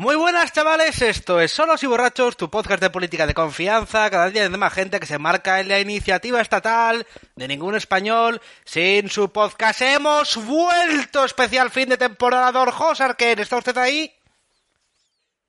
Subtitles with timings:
[0.00, 4.30] Muy buenas chavales, esto es Solos y Borrachos, tu podcast de política de confianza, cada
[4.30, 7.04] día hay más gente que se marca en la iniciativa estatal
[7.34, 9.82] de ningún español sin su podcast.
[9.82, 14.14] Hemos vuelto, especial fin de temporada, Don José Arquer, ¿está usted ahí?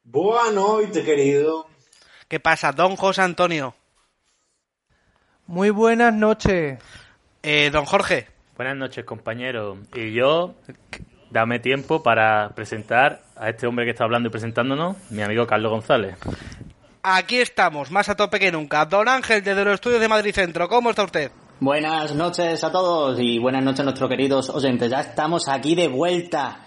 [0.04, 1.68] Buenas noches, querido.
[2.28, 3.76] ¿Qué pasa, Don José Antonio?
[5.46, 6.80] Muy buenas noches.
[7.44, 8.28] Eh, don Jorge.
[8.58, 9.78] Buenas noches, compañero.
[9.94, 10.56] Y yo,
[11.30, 15.72] dame tiempo para presentar a este hombre que está hablando y presentándonos, mi amigo Carlos
[15.72, 16.16] González.
[17.02, 18.86] Aquí estamos, más a tope que nunca.
[18.86, 21.32] Don Ángel, desde los estudios de Madrid Centro, ¿cómo está usted?
[21.62, 24.90] Buenas noches a todos y buenas noches a nuestros queridos oyentes.
[24.90, 26.60] Ya estamos aquí de vuelta.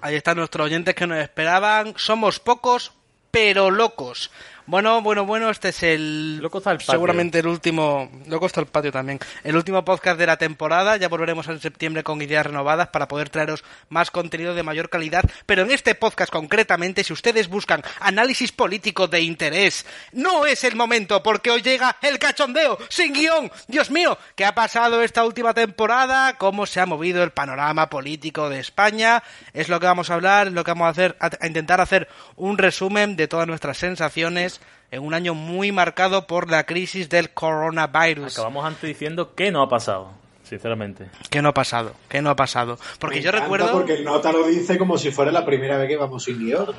[0.00, 1.94] Ahí están nuestros oyentes que nos esperaban.
[1.96, 2.92] Somos pocos,
[3.30, 4.30] pero locos.
[4.66, 6.38] Bueno, bueno, bueno, este es el...
[6.38, 6.92] Loco está el patio.
[6.92, 8.08] Seguramente el último...
[8.28, 9.18] Loco está el patio también.
[9.42, 10.96] El último podcast de la temporada.
[10.96, 15.24] Ya volveremos en septiembre con ideas renovadas para poder traeros más contenido de mayor calidad.
[15.46, 20.76] Pero en este podcast concretamente, si ustedes buscan análisis político de interés, no es el
[20.76, 23.50] momento porque hoy llega el cachondeo sin guion.
[23.66, 26.38] Dios mío, ¿qué ha pasado esta última temporada?
[26.38, 29.24] ¿Cómo se ha movido el panorama político de España?
[29.52, 31.80] Es lo que vamos a hablar, es lo que vamos a hacer, a a intentar
[31.80, 34.60] hacer un resumen de todas nuestras sensaciones
[34.90, 38.32] en un año muy marcado por la crisis del coronavirus.
[38.34, 40.10] Acabamos antes diciendo que no ha pasado,
[40.42, 41.08] sinceramente.
[41.30, 41.94] ¿Qué no ha pasado?
[42.08, 42.78] ¿Qué no ha pasado?
[42.98, 43.72] Porque Me yo recuerdo...
[43.72, 46.66] Porque el nota lo dice como si fuera la primera vez que vamos sin guion.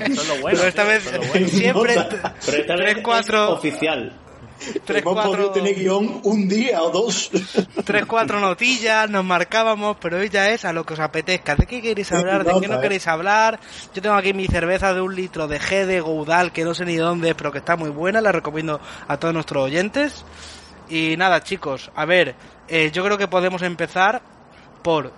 [0.00, 0.58] Eso es lo bueno.
[0.58, 1.48] Pero esta tío, vez es lo bueno.
[1.48, 1.94] siempre...
[1.94, 4.12] Pero esta Tres, vez cuatro- es oficial.
[4.84, 5.32] Tres, Hemos cuatro...
[5.32, 7.30] podido tener guion un día o dos.
[7.84, 11.56] tres, cuatro notillas, nos marcábamos, pero hoy ya es a lo que os apetezca.
[11.56, 12.44] ¿De qué queréis hablar?
[12.44, 13.58] ¿De qué no queréis hablar?
[13.94, 16.84] Yo tengo aquí mi cerveza de un litro de G de Goudal, que no sé
[16.84, 20.24] ni dónde es, pero que está muy buena, la recomiendo a todos nuestros oyentes.
[20.88, 22.34] Y nada, chicos, a ver,
[22.68, 24.22] eh, yo creo que podemos empezar
[24.82, 25.12] por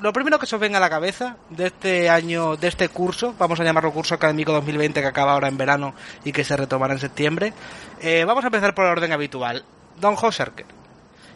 [0.00, 3.34] lo primero que se os venga a la cabeza de este año, de este curso,
[3.38, 5.94] vamos a llamarlo curso académico 2020 que acaba ahora en verano
[6.24, 7.52] y que se retomará en septiembre.
[8.00, 9.64] Eh, vamos a empezar por el orden habitual.
[10.00, 10.66] Don Hoserker,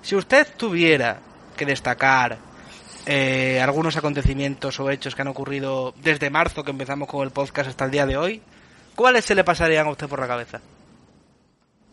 [0.01, 1.21] si usted tuviera
[1.57, 2.39] que destacar
[3.07, 7.69] eh, algunos acontecimientos o hechos que han ocurrido desde marzo que empezamos con el podcast
[7.69, 8.43] hasta el día de hoy,
[8.95, 10.61] ¿cuáles se le pasarían a usted por la cabeza?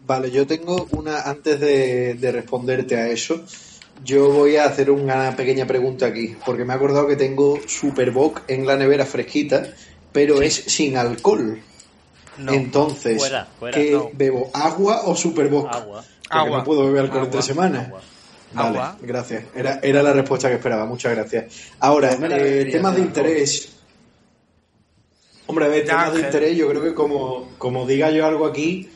[0.05, 3.43] Vale, yo tengo una, antes de, de responderte a eso,
[4.03, 8.41] yo voy a hacer una pequeña pregunta aquí, porque me he acordado que tengo Superboc
[8.47, 9.67] en la nevera fresquita,
[10.11, 11.61] pero es sin alcohol.
[12.37, 12.53] No.
[12.53, 14.09] Entonces, Fuera, fuera, ¿qué no.
[14.13, 14.49] bebo?
[14.53, 15.67] ¿Agua o Superboc?
[15.67, 16.03] Agua.
[16.23, 16.57] Porque Agua.
[16.59, 17.31] no puedo beber alcohol en Agua.
[17.31, 17.87] tres semanas.
[17.87, 18.01] Agua.
[18.53, 18.97] Vale, Agua.
[19.01, 19.43] gracias.
[19.55, 20.85] Era, era la respuesta que esperaba.
[20.85, 21.53] Muchas gracias.
[21.79, 23.69] Ahora, eh, temas de interés.
[25.47, 28.89] Hombre, a ver, temas de interés, yo creo que como, como diga yo algo aquí,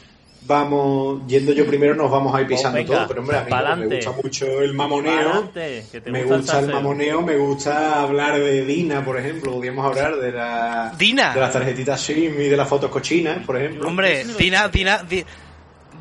[0.47, 3.07] vamos, yendo yo primero nos vamos a ir pisando venga, todo.
[3.07, 5.13] Pero hombre, a mí me gusta mucho el mamoneo.
[5.33, 6.75] Me gusta el gusta el salseo.
[6.75, 9.51] mamoneo, me gusta hablar de Dina, por ejemplo.
[9.53, 11.33] Podríamos hablar de la Dina.
[11.33, 13.87] de las tarjetitas SIM y de las fotos cochinas, por ejemplo.
[13.87, 15.25] Hombre, Dina, Dina, Di-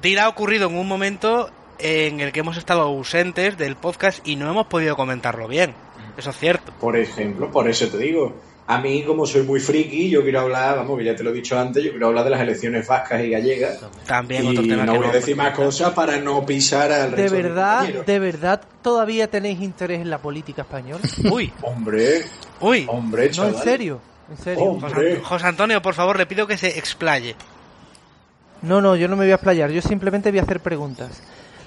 [0.03, 4.37] Dina ha ocurrido en un momento en el que hemos estado ausentes del podcast y
[4.37, 5.75] no hemos podido comentarlo bien.
[6.17, 6.73] Eso es cierto.
[6.81, 8.35] Por ejemplo, por eso te digo.
[8.67, 11.33] A mí, como soy muy friki, yo quiero hablar, vamos, que ya te lo he
[11.35, 13.79] dicho antes, yo quiero hablar de las elecciones vascas y gallegas.
[14.07, 16.91] También Y otro tema no que voy a no- decir más cosas para no pisar
[16.91, 21.03] al ¿De resto verdad, de verdad todavía tenéis interés en la política española?
[21.31, 22.25] Uy, Hombre,
[22.61, 22.87] uy.
[22.89, 23.55] hombre, No, chaval.
[23.55, 24.65] en serio, en serio.
[24.81, 25.21] José, Hombre.
[25.21, 27.37] José Antonio, por favor, le pido que se explaye.
[28.63, 31.23] No, no, yo no me voy a explayar, yo simplemente voy a hacer preguntas.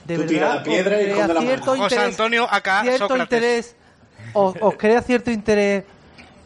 [0.06, 1.42] De Tú verdad, tira la piedra y esconde la mano.
[1.42, 3.24] cierto José interés- Antonio, acá, cierto Sócrates.
[3.38, 3.76] interés,
[4.34, 5.84] os, os crea cierto interés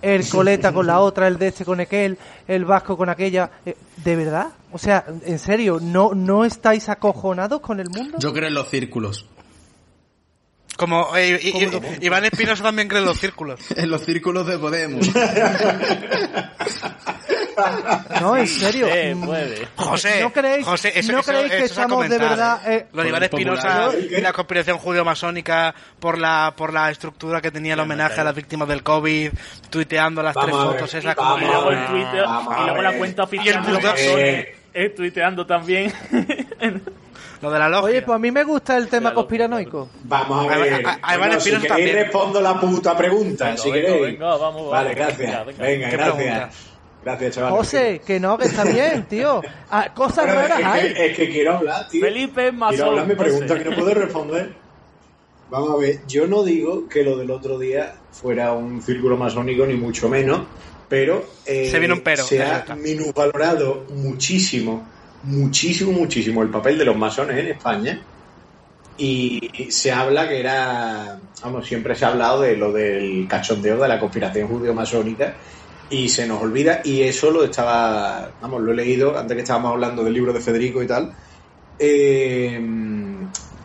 [0.01, 2.17] el coleta con la otra, el de este con aquel,
[2.47, 3.49] el vasco con aquella.
[3.65, 4.47] Eh, ¿De verdad?
[4.71, 8.17] O sea, en serio, ¿no, ¿no estáis acojonados con el mundo?
[8.19, 9.25] Yo creo en los círculos.
[10.77, 11.69] Como eh, y- y-.
[12.05, 13.59] Iván Espinosa también cree en los círculos.
[13.75, 15.07] En los círculos de Podemos.
[18.21, 18.87] No, en serio.
[18.87, 19.67] Se Mm, puede.
[19.75, 22.61] José, ¿No creéis, José, eso, ¿no eso- creéis que estamos de verdad...
[22.71, 22.87] ¿eh?
[22.93, 27.73] Lo de Iván Espinosa y la conspiración judeo-masónica por la, por la estructura que tenía
[27.75, 29.31] el homenaje a las víctimas del COVID,
[29.69, 31.37] tuiteando las Vamos tres fotos esas como...
[31.37, 34.55] Y luego el Twitter, y luego la cuenta Y el oficial masones, Eh.
[34.73, 35.93] eh, tuiteando también.
[37.41, 37.85] Lo de la logia.
[37.89, 39.89] Oye, pues a mí me gusta el tema conspiranoico.
[40.03, 40.85] Vamos a ver.
[40.85, 41.95] a- a Bueno, si queréis también.
[41.95, 44.03] respondo la puta pregunta, Venga, si venga, queréis.
[44.19, 44.71] venga, vamos, vamos.
[44.71, 45.17] Vale, gracias.
[45.17, 45.89] Venga, Venga, venga.
[45.89, 46.15] ¿Qué gracias.
[46.17, 46.49] pregunta?
[47.03, 47.57] Gracias, chavales.
[47.57, 49.41] José, que no, que está bien, tío.
[49.71, 50.93] Ah, cosas Pero raras es, hay.
[50.93, 52.01] que, es que quiero hablar, tío.
[52.05, 52.75] Felipe es masón.
[52.75, 53.63] Quiero hablar mi pregunta José.
[53.63, 54.53] que no puedo responder.
[55.49, 59.65] Vamos a ver, yo no digo que lo del otro día fuera un círculo masónico,
[59.65, 60.41] ni mucho menos,
[60.87, 64.87] pero eh, Se viene un pero, se ha minusvalorado muchísimo,
[65.23, 68.01] muchísimo, muchísimo el papel de los masones en España.
[68.97, 73.87] Y se habla que era, vamos, siempre se ha hablado de lo del cachondeo de
[73.87, 75.33] la conspiración judeo-masónica
[75.89, 79.71] y se nos olvida y eso lo estaba, vamos, lo he leído antes que estábamos
[79.71, 81.13] hablando del libro de Federico y tal.
[81.79, 82.59] Eh,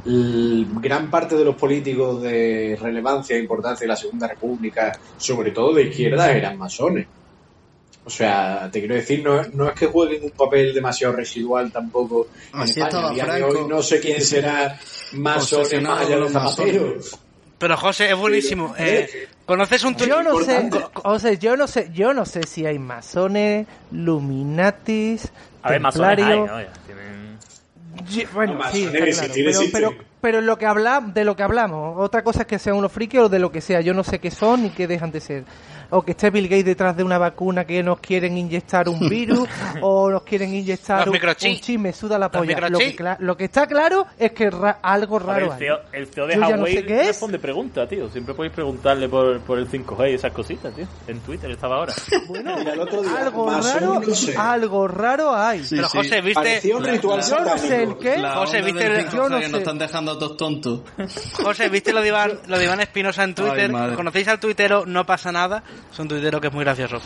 [0.06, 5.74] gran parte de los políticos de relevancia e importancia de la Segunda República, sobre todo
[5.74, 7.06] de izquierda, eran masones.
[8.06, 12.28] O sea, te quiero decir, no, no es que jueguen un papel demasiado residual tampoco.
[12.54, 13.10] en Así España.
[13.10, 14.78] día de hoy no sé quién será
[15.14, 16.94] más allá con de los Zapatero.
[17.58, 18.74] Pero José, es buenísimo.
[18.78, 20.08] Eh, ¿Conoces un tuit?
[20.10, 20.70] Yo no sé,
[21.04, 25.28] o sea, yo no sé, yo no sé si hay masones, luminatis,
[25.62, 26.48] A ver, masones hay, templarios.
[26.48, 26.60] ¿no?
[26.60, 29.04] Ya tienen- Bueno, No, sí, claro.
[29.06, 32.58] existir Pero, pero, pero lo que habla, de lo que hablamos, otra cosa es que
[32.58, 33.80] sean unos frikis o de lo que sea.
[33.80, 35.44] Yo no sé qué son ni qué dejan de ser.
[35.90, 39.48] O que esté Bill Gates detrás de una vacuna que nos quieren inyectar un virus
[39.80, 42.68] o nos quieren inyectar un, un chip, me suda la polla.
[42.68, 45.58] Lo que, lo que está claro es que ra- algo A ver, raro el hay.
[45.58, 47.06] CEO, el CEO de Yo ya no Huawei sé qué es.
[47.08, 48.08] responde preguntas, tío.
[48.10, 50.86] Siempre podéis preguntarle por, por el 5G y esas cositas, tío.
[51.06, 51.92] En Twitter estaba ahora.
[52.28, 54.34] Bueno, Mira, el otro día, algo raro, no sé.
[54.36, 55.62] algo raro hay.
[55.64, 55.88] Sí, Pero.
[55.88, 56.34] José, ¿viste?
[56.34, 58.22] Parecía un ritual Yo no sé el qué.
[58.34, 59.50] José, ¿viste el- 5G yo no que sé.
[59.52, 60.80] nos están dejando a todos tontos.
[61.42, 63.70] José, ¿viste lo de Iván, lo de Iván Espinosa en Twitter?
[63.74, 63.94] Ay.
[63.94, 65.62] ¿Conocéis al tuitero No pasa nada?
[65.92, 67.00] Es un tuitero que es muy gracioso.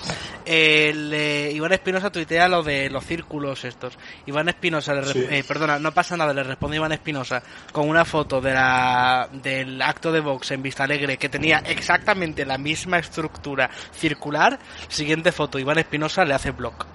[0.44, 3.98] El, eh, Iván Espinosa tuitea lo de los círculos estos.
[4.26, 5.26] Iván Espinosa, Sí.
[5.30, 9.80] eh, perdona, no pasa nada, le responde Iván Espinosa con una foto de la, del
[9.80, 14.58] acto de Vox en Vista Alegre que tenía exactamente la misma estructura circular.
[14.88, 16.86] Siguiente foto, Iván Espinosa le hace block.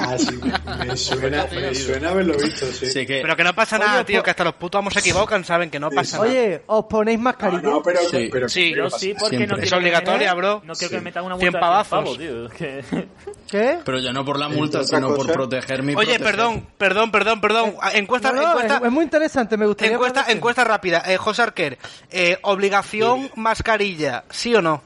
[0.00, 0.38] Ah, sí,
[0.86, 2.86] me suena, me suena haberlo visto, sí.
[2.86, 4.92] Sí, que Pero que no pasa Oye, nada, tío, po- que hasta los putos amos
[4.94, 6.28] se equivocan, saben que no pasa nada.
[6.28, 7.62] Oye, ¿os ponéis No, mascarilla?
[7.62, 8.28] no, pero, Sí.
[8.30, 10.62] pero Sí, pero Yo sí, porque no Es obligatoria, bro.
[10.68, 12.16] No quiero que me metan una 100 multa de pavazos.
[12.18, 13.06] 100 pavos, tío.
[13.50, 13.78] ¿Qué?
[13.84, 16.24] Pero ya no por la multa, sino por cosas- proteger mi Oye, proteger.
[16.24, 17.74] perdón, perdón, perdón, perdón.
[17.94, 19.94] Encuesta, No, no, encuesta, es, es muy interesante, me gustaría...
[19.94, 21.02] encuesta, encuesta rápida.
[21.06, 21.78] Eh, José Arquer,
[22.10, 24.82] eh, obligación mascarilla, ¿sí o no?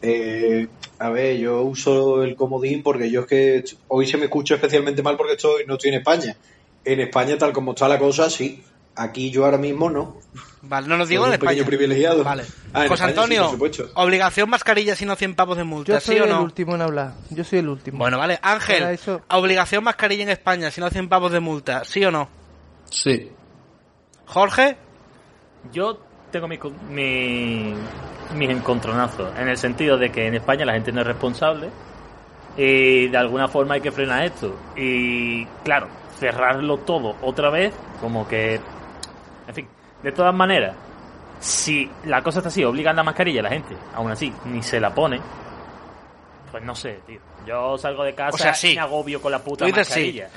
[0.00, 0.68] Eh,
[1.00, 5.02] a ver, yo uso el comodín porque yo es que hoy se me escucha especialmente
[5.02, 6.36] mal porque estoy, no estoy en España.
[6.84, 8.62] En España, tal como está la cosa, sí.
[8.98, 10.16] Aquí yo ahora mismo no.
[10.62, 11.66] Vale, no nos digo Soy en un pequeño España.
[11.68, 12.24] privilegiado.
[12.24, 12.42] Vale.
[12.72, 13.90] Ah, José España sí, Antonio, por supuesto.
[13.94, 16.42] obligación mascarilla sino 100 pavos de multa, Yo soy ¿sí o el no?
[16.42, 17.12] último en hablar.
[17.30, 17.98] Yo soy el último.
[17.98, 18.38] Bueno, vale.
[18.38, 22.28] Para Ángel, eso- obligación mascarilla en España sino 100 pavos de multa, ¿sí o no?
[22.90, 23.30] Sí.
[24.26, 24.76] Jorge,
[25.72, 25.98] Yo
[26.30, 27.74] tengo co- mi-
[28.34, 31.68] mis encontronazos, en el sentido de que en España la gente no es responsable
[32.56, 34.54] y de alguna forma hay que frenar esto.
[34.76, 38.60] Y claro, cerrarlo todo otra vez, como que...
[39.48, 39.66] En fin,
[40.02, 40.76] de todas maneras,
[41.40, 44.78] si la cosa está así, obligan la mascarilla a la gente, aún así, ni se
[44.78, 45.20] la pone,
[46.50, 47.20] pues no sé, tío.
[47.46, 48.72] Yo salgo de casa O sea, sí.
[48.72, 49.72] y me agobio con la puta sí.
[49.72, 50.28] mascarilla.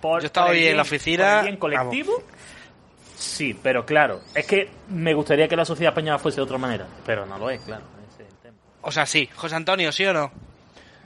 [0.00, 2.12] Por- Yo estaba hoy en la oficina, por el bien colectivo,
[3.16, 6.86] Sí, pero claro, es que me gustaría que la sociedad española fuese de otra manera,
[7.06, 7.84] pero no lo es, claro.
[8.12, 8.56] ese es el tema.
[8.80, 9.28] o sea, sí.
[9.36, 10.32] José Antonio, ¿sí o no?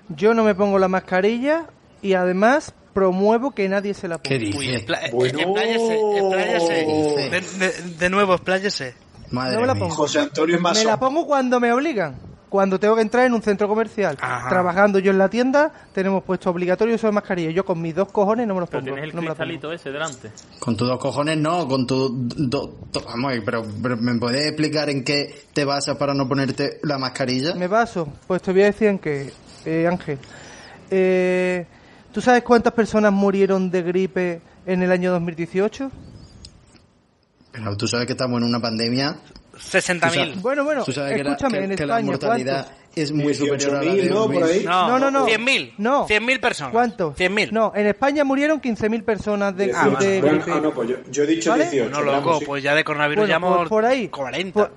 [0.08, 1.66] Yo no me pongo la mascarilla
[2.00, 4.58] y además promuevo que nadie se la ¿Qué ponga.
[4.58, 4.86] dice?
[4.86, 5.38] Expla- eh, Bueno.
[5.38, 6.86] Expláyese, expláyese.
[6.86, 7.30] Dice.
[7.30, 8.94] De, de- de nuevo, expláyese.
[9.30, 9.82] Madre No me la mía.
[9.82, 9.94] pongo.
[9.94, 12.16] José Antonio es más Me la pongo cuando me obligan.
[12.48, 14.16] Cuando tengo que entrar en un centro comercial.
[14.18, 14.48] Ajá.
[14.48, 17.50] Trabajando yo en la tienda, tenemos puesto obligatorio eso de mascarilla.
[17.50, 18.94] Yo con mis dos cojones no me los Pero pongo.
[18.94, 19.44] tienes el no me la pongo.
[19.50, 20.30] cristalito ese delante.
[20.58, 22.08] Con tus dos cojones no, con tu...
[22.08, 26.78] do- do- vamos, pero, pero ¿me puedes explicar en qué te basas para no ponerte
[26.84, 27.54] la mascarilla?
[27.56, 28.08] Me baso.
[28.26, 29.30] Pues te voy a decir en que,
[29.66, 30.18] eh, Ángel.
[30.90, 31.66] Eh,
[32.16, 35.90] ¿Tú sabes cuántas personas murieron de gripe en el año 2018?
[37.52, 39.16] Pero tú sabes que estamos en una pandemia.
[39.54, 40.40] 60.000.
[40.40, 42.96] Bueno, bueno, tú sabes que la- escúchame, que, en que la España, mortalidad ¿cuántos?
[42.96, 44.26] es muy superior a la 18.000, de ¿no?
[44.30, 44.64] Por ahí.
[44.64, 45.26] No, No, no, no.
[45.26, 45.75] 100.000.
[45.76, 46.06] No.
[46.08, 46.73] 100.000 personas.
[46.73, 47.16] ¿Cuántos?
[47.18, 47.52] 100.000.
[47.52, 50.52] No, en España murieron 15.000 personas de, Ah, de Bueno, gripe.
[50.52, 51.64] ah, no, pues yo, yo he dicho ¿Vale?
[51.68, 51.90] 18.
[51.90, 52.44] No, loco, sí.
[52.46, 54.08] pues ya de coronavirus Bueno, llevamos por, por ahí.
[54.08, 54.54] 40.
[54.58, 54.73] por-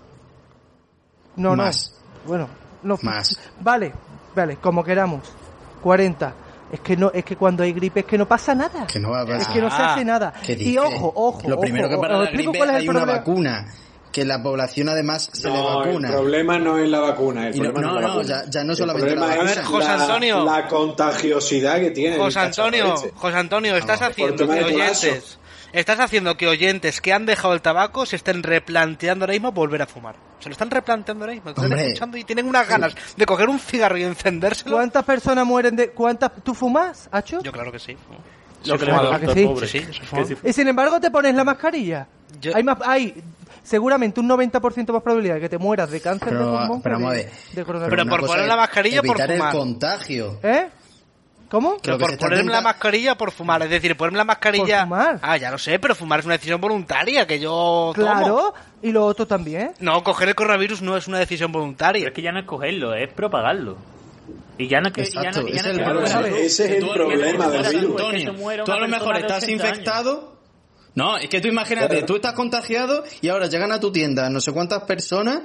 [1.38, 1.96] No, Más.
[2.25, 2.27] no.
[2.27, 2.50] Bueno,
[2.84, 2.98] no.
[3.01, 3.39] Más.
[3.62, 3.93] Vale,
[4.36, 5.22] vale, como queramos.
[5.81, 6.34] 40.
[6.71, 8.85] Es que no, es que cuando hay gripe es que no pasa nada.
[8.85, 9.53] Que no va a Es pasar.
[9.53, 10.33] que no se Ah, hace nada.
[10.45, 11.41] ¿Qué Y ojo, ojo.
[11.47, 13.19] Lo ojo, primero que para la gripe cuál es el hay una problema.
[13.19, 13.73] vacuna.
[14.11, 16.09] que la población además se le No, el vacuna.
[16.09, 17.47] problema no es la vacuna.
[17.49, 18.27] El no- problema no, es la no, vacuna.
[18.43, 19.51] ya- ya no El solamente la problema vacuna.
[19.51, 20.45] es A ver, José la- Antonio.
[20.45, 22.15] La contagiosidad que tiene.
[22.15, 22.95] el José Antonio.
[23.15, 25.38] José Antonio, estás haciendo que oyentes,
[25.73, 29.81] estás haciendo que oyentes que han dejado el tabaco se estén replanteando ahora mismo volver
[29.81, 30.15] a fumar.
[30.39, 33.59] Se lo están replanteando ahora mismo, están escuchando y tienen unas ganas de coger un
[33.59, 34.75] cigarro y encendérselo.
[34.77, 35.89] ¿Cuántas personas mueren de...
[35.91, 36.31] ¿Cuántas...
[36.43, 37.41] ¿Tú fumas, Hacho?
[37.41, 37.97] Yo claro que sí.
[38.65, 39.13] Lo que le fumador.
[39.13, 39.45] ha ¿A que sí?
[39.45, 40.39] pobre.
[40.49, 42.07] Y sin embargo te pones la mascarilla.
[42.41, 43.21] Yo- Hay más, hay
[43.63, 46.99] seguramente un 90% más probabilidad de que te mueras de cáncer Pero, de pulmón pero
[46.99, 47.97] de, de coronavirus.
[48.05, 49.31] Pero por poner la mascarilla por fumar.
[49.53, 50.39] el contagio.
[50.43, 50.69] ¿Eh?
[51.50, 51.77] ¿Cómo?
[51.82, 53.62] Pero Creo que por ponerme la mascarilla por fumar.
[53.63, 54.79] Es decir, ponerme la mascarilla.
[54.88, 55.20] Por fumar.
[55.22, 57.91] Ah, ya lo sé, pero fumar es una decisión voluntaria que yo.
[57.94, 57.94] tomo.
[57.96, 58.53] Claro,
[58.84, 59.72] y lo otro también.
[59.79, 62.08] No, coger el coronavirus no es una decisión Pero voluntaria.
[62.08, 63.77] es que ya no es cogerlo, es propagarlo.
[64.60, 65.01] Y ya no es que.
[65.01, 66.25] y ya no- Exacto, y ya ese no es el.
[66.25, 67.89] Ese es el Tú- problema tú- del virus.
[68.01, 69.77] Antonio, tú a lo mejor estás 80 años.
[69.79, 70.39] infectado.
[70.96, 72.06] No, es que tú imagínate, Claro.
[72.06, 75.41] tú estás contagiado y ahora llegan a tu tienda no sé cuántas personas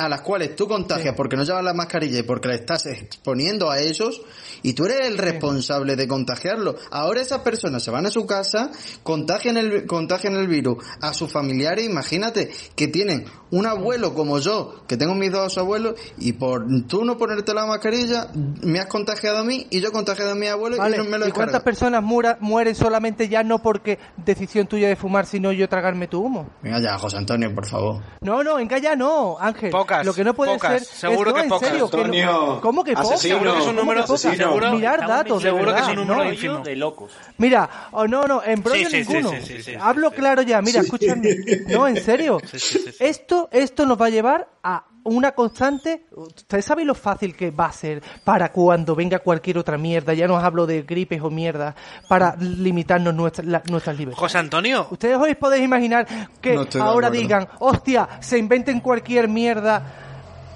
[0.00, 3.70] a las cuales tú contagias porque no llevas la mascarilla y porque le estás exponiendo
[3.70, 4.22] a ellos
[4.62, 6.74] y tú eres el responsable de contagiarlo.
[6.90, 8.70] Ahora esas personas se van a su casa,
[9.02, 14.84] contagian el, contagian el virus a sus familiares, imagínate que tienen un abuelo como yo,
[14.88, 18.28] que tengo mis dos abuelos, y por tú no ponerte la mascarilla,
[18.62, 21.04] me has contagiado a mí y yo he contagiado a mi abuelo Vale, y no
[21.04, 21.64] me lo ¿Y he cuántas cargado.
[21.64, 26.20] personas mura- mueren solamente ya no porque decisión tuya de fumar, sino yo tragarme tu
[26.20, 26.48] humo?
[26.62, 28.02] Venga ya, José Antonio, por favor.
[28.22, 29.70] No, no, en ya no, Ángel.
[29.90, 30.96] Pocas, Lo que no puede pocas, ser.
[31.10, 31.68] seguro es, no, que en pocas.
[31.68, 33.10] serio, que no- Antonio, ¿Cómo que pocas?
[33.12, 33.34] asesino.
[33.34, 36.24] Seguro que es un ¿Cómo número- seguro- Mirar datos, de seguro que es un número
[36.24, 36.32] no.
[36.32, 36.58] ínfimo.
[36.60, 37.12] de locos.
[37.38, 39.30] Mira, oh, no, no, en brollo Sí, sí, ninguno.
[39.30, 40.16] sí, sí, sí, Hablo sí.
[40.16, 41.36] claro ya, mira, escúchame.
[41.68, 42.40] No, en serio.
[42.50, 42.96] Sí, sí, sí, sí.
[43.00, 46.06] Esto, esto nos va a llevar a una constante.
[46.12, 50.14] Ustedes saben lo fácil que va a ser para cuando venga cualquier otra mierda.
[50.14, 51.74] Ya no os hablo de gripes o mierda
[52.08, 54.20] para limitarnos nuestras, la- nuestras libertades.
[54.20, 56.06] José Antonio, Ustedes hoy podéis imaginar
[56.40, 60.06] que No ahora digan, hostia, se inventen cualquier mierda.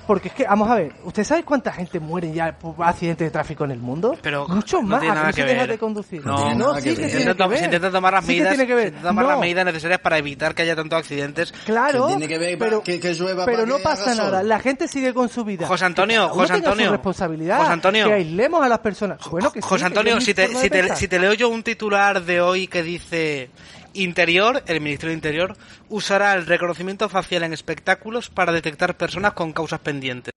[0.06, 3.30] Porque es que, vamos a ver, ¿usted sabe cuánta gente muere ya por accidentes de
[3.30, 4.16] tráfico en el mundo?
[4.22, 5.70] Pero Mucho no más, tiene ¿a nada no se que deja ver.
[5.70, 6.26] de conducir.
[6.26, 7.10] No, nada sí que que ver.
[7.10, 7.58] tiene se que intenta, ver.
[7.58, 9.40] se intenta tomar las Sí que medidas, tiene que se tomar las No.
[9.40, 11.52] medidas necesarias para evitar que haya tantos accidentes.
[11.64, 14.42] Claro, Que tiene que ver pero, que- que llueva pero no que pasa nada.
[14.42, 15.66] La gente sigue con su vida.
[15.66, 17.58] José Antonio, José su Antonio, responsabilidad.
[17.60, 18.06] José Antonio.
[18.08, 19.18] Que aislemos a las personas.
[19.30, 22.40] Bueno, que José Antonio, si te, si, te, si te leo yo un titular de
[22.40, 23.48] hoy que dice
[23.94, 25.56] Interior, el Ministerio de Interior
[25.88, 30.32] usará el reconocimiento facial en espectáculos para detectar personas con causas pendientes.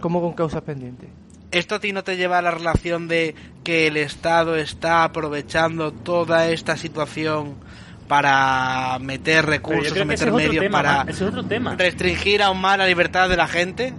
[0.00, 1.08] Como con causas pendientes.
[1.50, 3.34] ¿Esto a ti no te lleva a la relación de
[3.64, 7.56] que el Estado está aprovechando toda esta situación
[8.06, 10.70] para meter recursos, meter medios tema.
[10.70, 11.20] para es
[11.78, 13.94] restringir aún más la libertad de la gente?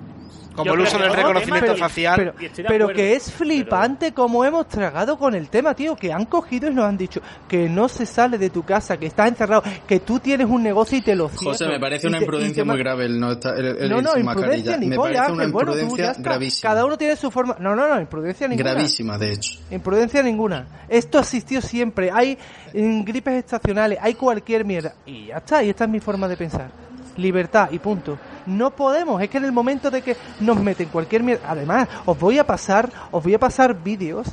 [0.56, 2.16] Como Yo el uso del reconocimiento tema, pero- facial.
[2.18, 6.26] Pero, pero acuerdo, que es flipante como hemos tragado con el tema, tío, que han
[6.26, 9.64] cogido y nos han dicho que no se sale de tu casa, que estás encerrado,
[9.88, 11.52] que tú tienes un negocio y te lo cierro.
[11.52, 14.18] José, me parece una imprudencia te muy grave el no estar el, el No, no,
[14.18, 14.78] imprudencia mascarilla.
[14.78, 16.70] ni Me polla, parece una bueno, imprudencia gravísima.
[16.70, 17.56] Cada uno tiene su forma.
[17.60, 18.72] No, no, no, imprudencia ninguna.
[18.74, 19.60] Gravísima, de hecho.
[19.72, 20.66] Imprudencia ninguna.
[20.90, 22.10] Esto existió siempre.
[22.12, 22.38] Hay
[22.74, 24.94] gripes estacionales, hay cualquier mierda.
[25.06, 26.70] Y ya está, y esta es mi forma de pensar.
[27.18, 28.18] Libertad y punto.
[28.50, 31.50] No podemos, es que en el momento de que nos meten cualquier mierda.
[31.50, 34.28] Además, os voy a pasar, os voy a pasar vídeos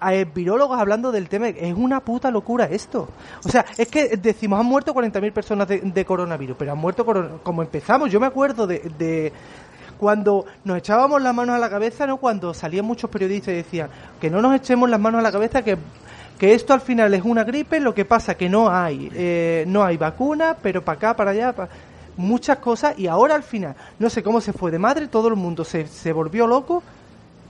[0.00, 1.48] a eh, virólogos hablando del tema.
[1.48, 3.08] Es una puta locura esto.
[3.44, 7.06] O sea, es que decimos, han muerto 40.000 personas de, coronavirus, pero han muerto
[7.42, 8.10] como empezamos.
[8.10, 9.32] Yo me acuerdo de, de
[9.98, 12.16] cuando nos echábamos las manos a la cabeza, ¿no?
[12.18, 13.88] Cuando salían muchos periodistas y decían
[14.20, 15.78] que no nos echemos las manos a la cabeza, que,
[16.38, 19.84] que esto al final es una gripe, lo que pasa que no hay, eh, no
[19.84, 21.68] hay vacuna, pero para acá, para allá, pa-
[22.16, 25.36] muchas cosas, y ahora al final, no sé cómo se fue de madre, todo el
[25.36, 26.82] mundo se, se volvió loco,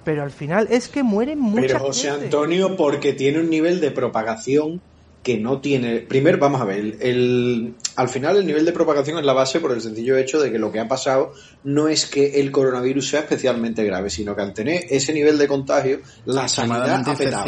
[0.04, 2.24] pero al final es que mueren muchas Pero José gente.
[2.26, 4.80] Antonio, porque tiene un nivel de propagación
[5.22, 6.00] que no tiene.
[6.00, 9.60] Primero, vamos a ver, el, el- al final el nivel de propagación es la base
[9.60, 13.08] por el sencillo hecho de que lo que ha pasado no es que el coronavirus
[13.08, 17.44] sea especialmente grave, sino que al tener ese nivel de contagio, la sanidad ha petado.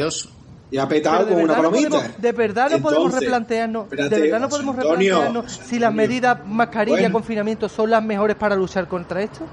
[0.71, 1.91] Y ha petado de como una verdad no palomita.
[1.97, 5.95] podemos- de verdad no podemos replantearnos, espérate, de verdad no podemos Antonio, replantearnos si las
[5.95, 7.13] medidas mascarilla, Bueno.
[7.13, 9.47] confinamiento son las mejores para luchar contra esto.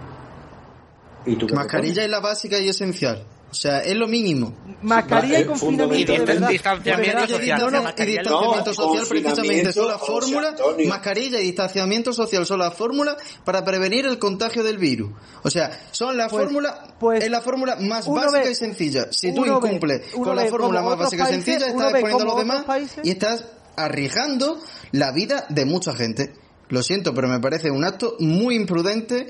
[1.26, 3.24] ¿Y tú qué Mascarilla es la básica y esencial.
[3.54, 4.52] O sea, es lo mínimo.
[4.82, 6.50] Mascarilla y confinamiento de verdad.
[6.50, 7.60] Distanciamiento social.
[7.60, 10.90] No, no, y distanciamiento no, social precisamente son fórmulas, José Antonio.
[10.90, 15.12] mascarilla y distanciamiento social son las fórmulas para prevenir el contagio del virus.
[15.44, 19.06] O sea, son las Pues- fórmulas, pues, es la fórmula más básica ve- y sencilla.
[19.12, 22.00] Si tú ve- incumples uno con la ve fórmula más básica y sencilla, estás ve
[22.00, 23.00] exponiendo a los demás países.
[23.06, 23.46] y estás
[23.76, 24.60] arriesgando
[24.94, 26.34] la vida de mucha gente.
[26.70, 29.28] Lo siento, pero me parece un acto muy imprudente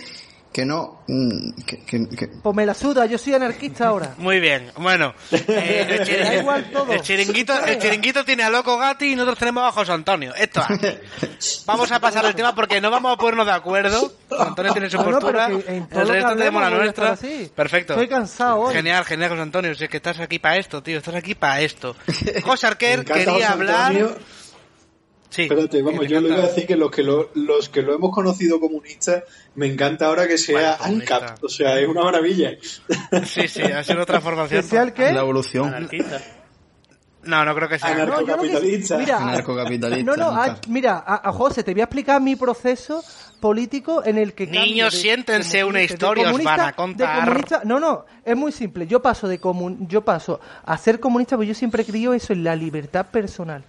[0.54, 1.02] que no...
[1.08, 4.14] mm, Que, que- que- Pues me la suda, yo soy anarquista ahora.
[4.18, 5.14] Muy bien, bueno.
[5.32, 6.94] eh, el, chiringuito, Da igual todo.
[6.94, 10.34] el chiringuito, el chiringuito tiene a Loco Gatti y nosotros tenemos a José Antonio.
[10.36, 11.64] Esto es.
[11.66, 14.14] Vamos a pasar el tema porque no vamos a ponernos de acuerdo.
[14.30, 17.18] José Antonio tiene su No, no, postura, en el resto tenemos la nuestra.
[17.56, 17.94] Perfecto.
[17.94, 18.74] Estoy cansado hoy.
[18.74, 19.76] Genial, genial, José Antonio.
[19.76, 20.98] Si es que estás aquí para esto, tío.
[21.00, 21.96] Estás aquí para esto.
[22.44, 23.92] José Arquer quería José hablar.
[23.92, 24.16] Antonio.
[25.34, 25.44] Sí.
[25.44, 28.12] Espérate, vamos, yo le iba a decir que los que lo, los que lo hemos
[28.12, 29.24] conocido comunistas,
[29.56, 31.16] me encanta ahora que sea comunista.
[31.18, 32.52] ANCAP, o sea, es una maravilla.
[33.26, 34.62] Sí, sí, ha sido otra formación.
[34.62, 35.12] ¿Que sea el qué?
[35.12, 35.70] La evolución.
[35.74, 36.22] Anarquista.
[37.24, 37.90] No, no creo que sea.
[37.96, 38.98] Anar- No, que- Anarcocapitalista.
[38.98, 40.44] Mira, Anarcocapitalista, No, no, nunca.
[40.52, 43.02] ah, mira, a, a José, te voy a explicar mi proceso
[43.40, 47.26] político en el que Niños, de siéntense, una de historia os van a contar.
[47.26, 48.88] de comunista- no, no, es muy simple.
[48.88, 52.34] Yo paso de comun, yo paso a ser comunista, porque yo siempre he creído eso
[52.34, 53.64] en la libertad personal.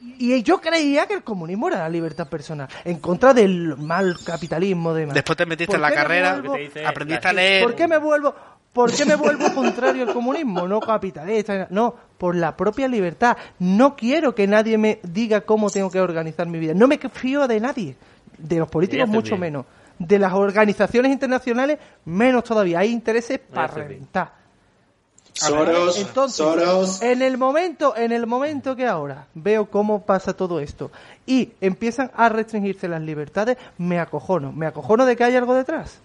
[0.00, 4.94] Y yo creía que el comunismo era la libertad personal, en contra del mal capitalismo
[4.94, 7.64] de Después te metiste ¿Por en la carrera, vuelvo- Te dice, aprendiste la- a leer.
[7.64, 8.32] ¿Por qué me vuelvo,
[8.72, 10.68] por qué me vuelvo contrario al comunismo?
[10.68, 13.36] No capitalista, no, por la propia libertad.
[13.58, 16.74] No quiero que nadie me diga cómo tengo que organizar mi vida.
[16.74, 17.96] No me fío de nadie,
[18.38, 19.40] de los políticos mucho bien.
[19.40, 19.66] menos,
[19.98, 22.78] de las organizaciones internacionales menos todavía.
[22.78, 24.37] Hay intereses para reventar.
[25.40, 27.02] Soros, Entonces, Soros.
[27.02, 30.90] en el momento, en el momento que ahora veo cómo pasa todo esto
[31.26, 34.52] y empiezan a restringirse las libertades, me acojono.
[34.52, 36.00] Me acojono de que haya algo detrás.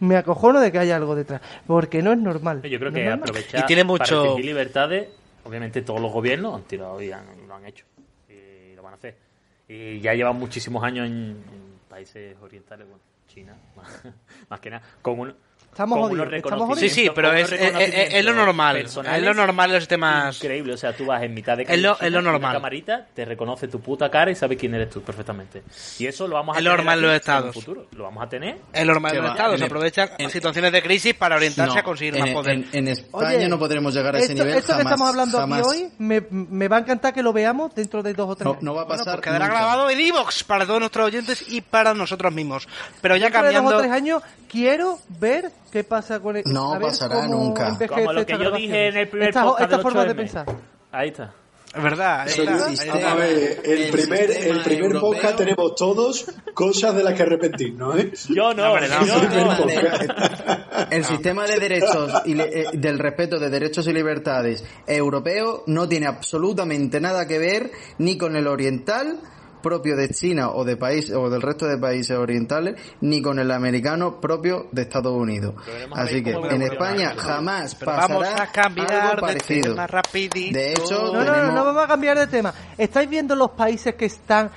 [0.00, 1.40] Me acojono de que haya algo detrás.
[1.66, 2.62] Porque no es normal.
[2.62, 5.08] Yo creo No que aprovechar Y tiene para mucho- restringir libertades,
[5.44, 7.84] obviamente todos los gobiernos han tirado y han- lo han hecho.
[8.28, 9.16] Y lo van a hacer.
[9.68, 13.86] Y ya llevan muchísimos años en, en países orientales, bueno, China, más,
[14.50, 15.34] más que nada, con un
[15.74, 18.76] Estamos jodidos, estamos Sí, sí, pero es, es, es- es lo normal.
[18.76, 20.36] Es lo normal en los sistemas.
[20.36, 22.52] Increíble, o sea, tú vas en mitad de Es lo- calle es lo una normal.
[22.54, 25.62] camarita, te reconoce tu puta cara y sabe quién eres tú perfectamente.
[25.98, 27.56] Y eso lo vamos a Es lo tener normal en los en estados.
[27.56, 27.86] un futuro.
[27.92, 28.56] Lo vamos a tener.
[28.72, 29.52] Es lo normal Que en los estados.
[29.54, 32.30] en Se el- aprovechan en- situaciones de crisis para orientarse No, a conseguir en, más
[32.30, 32.54] poder.
[32.54, 35.08] en- en España Oye, no podremos llegar a ese esto, nivel esto que jamás, estamos
[35.08, 35.58] hablando jamás.
[35.60, 38.44] aquí hoy, me, me va a encantar que lo veamos dentro de dos o tres
[38.44, 38.62] No, años.
[38.62, 39.58] no va a Bueno, pasar pues quedará nunca.
[39.58, 42.68] grabado en Evox para todos nuestros oyentes y para nosotros mismos.
[43.00, 43.76] Pero ya Dentro de dos cambiando.
[43.76, 46.44] o tres años quiero ver qué pasa con el...
[46.46, 47.76] No a ver pasará cómo nunca.
[47.88, 48.62] Como lo que yo grabación.
[48.70, 50.16] dije en el primer esta, podcast esta forma de 8M.
[50.16, 50.46] pensar.
[50.92, 51.34] Ahí está.
[51.76, 52.26] Es verdad.
[52.28, 57.14] es- a ver, el, el primer, el primer europeo- podcast tenemos todos cosas de las
[57.14, 58.12] que arrepentirnos, ¿eh?
[58.28, 59.04] Yo no, No, hombre, no.
[59.04, 59.56] yo El no.
[59.56, 64.64] sistema de- El sistema de derechos y le- eh, del respeto de derechos y libertades
[64.86, 69.18] europeo no tiene absolutamente nada que ver ni con el oriental
[69.64, 73.50] propio de China o de país o del resto de países orientales ni con el
[73.50, 75.54] americano propio de Estados Unidos.
[75.92, 80.52] Así que en España jamás pasará vamos a cambiar algo de tema rapidito.
[80.58, 82.52] De hecho, No, no, no, tenemos- no vamos a cambiar de tema.
[82.78, 84.50] ¿Estáis viendo los países que están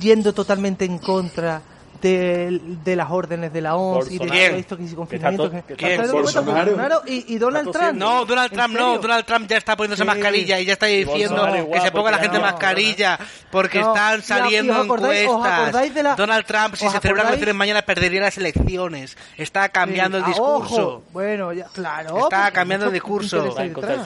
[0.00, 1.60] yendo totalmente en contra
[2.00, 5.50] de, de las órdenes de la OMS y de todo esto que si confinamiento?
[7.06, 7.94] Y, y Donald Trump.
[7.94, 8.98] No, Donald ¿En Trump no?
[8.98, 10.06] Donald Trump ya está poniéndose Sí.
[10.06, 13.18] mascarilla y ya está diciendo que se ponga la gente no, mascarilla
[13.50, 15.58] porque No, están saliendo os acordáis- encuestas.
[15.60, 19.16] acordáis de la- Donald Trump, si se celebran acordáis- elecciones mañana, perdería las elecciones.
[19.36, 20.88] Está cambiando Sí, el ah, discurso.
[20.88, 21.02] ojo.
[21.12, 22.18] Bueno, ya, claro.
[22.24, 23.54] Está cambiando el discurso.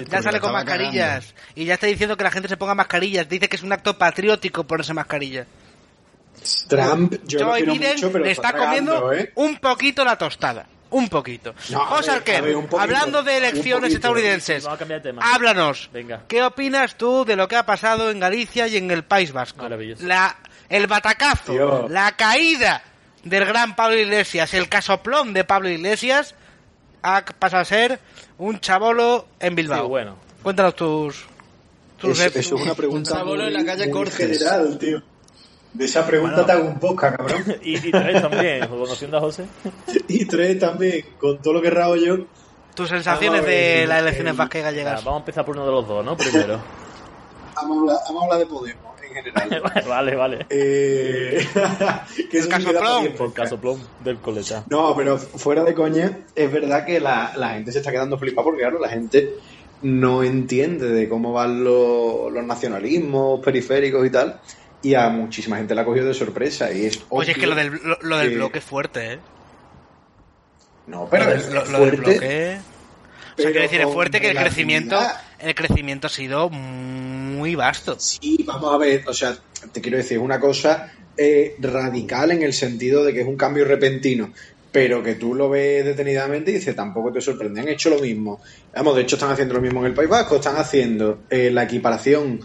[0.09, 3.29] Ya sale con mascarillas y ya está diciendo que la gente se ponga mascarillas.
[3.29, 5.46] Dice que es un acto patriótico ponerse mascarilla.
[6.68, 9.33] Trump, yo lo Joe quiero Biden mucho, pero le está tragando, comiendo ¿eh?
[9.37, 10.66] un poquito la tostada.
[10.90, 11.55] Un poquito.
[11.70, 12.11] No, José
[12.76, 13.96] hablando de elecciones poquito.
[13.96, 15.22] estadounidenses, Vamos a cambiar de tema.
[15.22, 15.88] háblanos.
[15.92, 16.24] Venga.
[16.26, 19.62] ¿Qué opinas tú de lo que ha pasado en Galicia y en el País Vasco?
[19.62, 20.05] Maravilloso.
[20.05, 20.37] La,
[20.68, 21.88] el batacazo, Tío.
[21.88, 22.83] la caída
[23.22, 26.35] del gran Pablo Iglesias, el casoplón de Pablo Iglesias,
[27.03, 28.00] ha pasado a ser
[28.38, 29.85] un chabolo en Bilbao.
[29.85, 30.16] Sí, bueno.
[30.42, 31.24] Cuéntanos tus...
[32.00, 34.16] tus eso es una pregunta Un muy, en la calle Cortes.
[34.16, 35.03] general, tío.
[35.72, 37.44] De esa pregunta te hago un podcast, cabrón.
[37.62, 39.44] Y, y tres también, conociendo a José.
[40.09, 42.18] Y tres también, con todo lo que rabo yo.
[42.74, 45.04] tus sensaciones ver, de las el- elecciones vascas y gallegas.
[45.04, 46.16] vamos a empezar por uno de los dos, ¿no?
[46.16, 46.61] Primero.
[47.56, 49.62] Vamos a hablar, vamos a hablar de Podemos, en general.
[49.87, 50.46] vale, vale.
[50.48, 51.46] Eh,
[52.30, 53.02] que eso sí Caso que da pa' Plom.
[53.02, 54.64] diez Por del coleta.
[54.70, 58.44] No, pero fuera de coña, es verdad que la, la gente se está quedando flipada
[58.44, 59.35] porque, claro, la gente
[59.83, 64.40] no entiende de cómo van los, los nacionalismos periféricos y tal.
[64.82, 66.72] Y a muchísima gente la ha cogido de sorpresa.
[66.72, 69.18] Y es Oye, es que lo del, lo, lo del que- bloque es fuerte, ¿eh?
[70.86, 72.10] No, pero Lo, del- lo- lo del fuerte.
[72.18, 72.58] bloque...
[73.38, 74.98] O sea, quiero decir, es fuerte que el crecimiento,
[75.38, 77.96] el crecimiento ha sido muy vasto.
[77.98, 79.34] Sí, vamos a ver, o sea,
[79.72, 83.36] te quiero decir, es una cosa eh, radical en el sentido de que es un
[83.36, 84.30] cambio repentino,
[84.72, 88.42] pero que tú lo ves detenidamente y dices, tampoco te sorprende, han hecho lo mismo.
[88.74, 91.62] Vamos, de hecho están haciendo lo mismo en el País Vasco, están haciendo eh, la
[91.62, 92.40] equiparación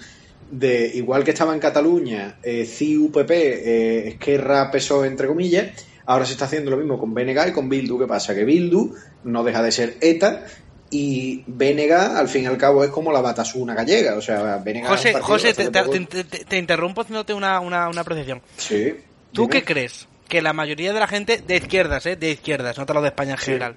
[0.60, 5.68] de, igual que estaba en Cataluña, eh, CIU-PP, eh, Esquerra, PSOE, entre comillas,
[6.08, 7.98] Ahora se está haciendo lo mismo con BNG y con Bildu.
[7.98, 8.36] ¿Qué pasa?
[8.36, 10.46] Que Bildu no deja de ser ETA
[10.92, 14.16] y BNG al fin y al cabo es como la Batasuna gallega.
[14.16, 17.60] O sea, BNG José, es un partido José te, te- te- te interrumpo haciéndote una,
[17.60, 18.40] una, una apreciación.
[18.56, 18.94] Sí.
[19.32, 19.54] ¿Tú dime.
[19.54, 20.08] qué crees?
[20.28, 22.16] Que la mayoría de la gente de izquierdas, ¿eh?
[22.16, 23.76] De izquierdas, no te lo de España en general.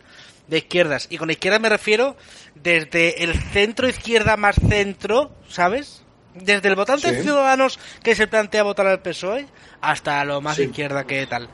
[0.48, 1.06] De izquierdas.
[1.08, 2.14] Y con izquierda me refiero
[2.62, 6.02] desde el centro izquierda más centro, ¿sabes?
[6.42, 7.22] Desde el votante Sí.
[7.22, 9.46] Ciudadanos que se plantea votar al PSOE
[9.80, 10.62] hasta lo más Sí.
[10.64, 11.48] izquierda que tal.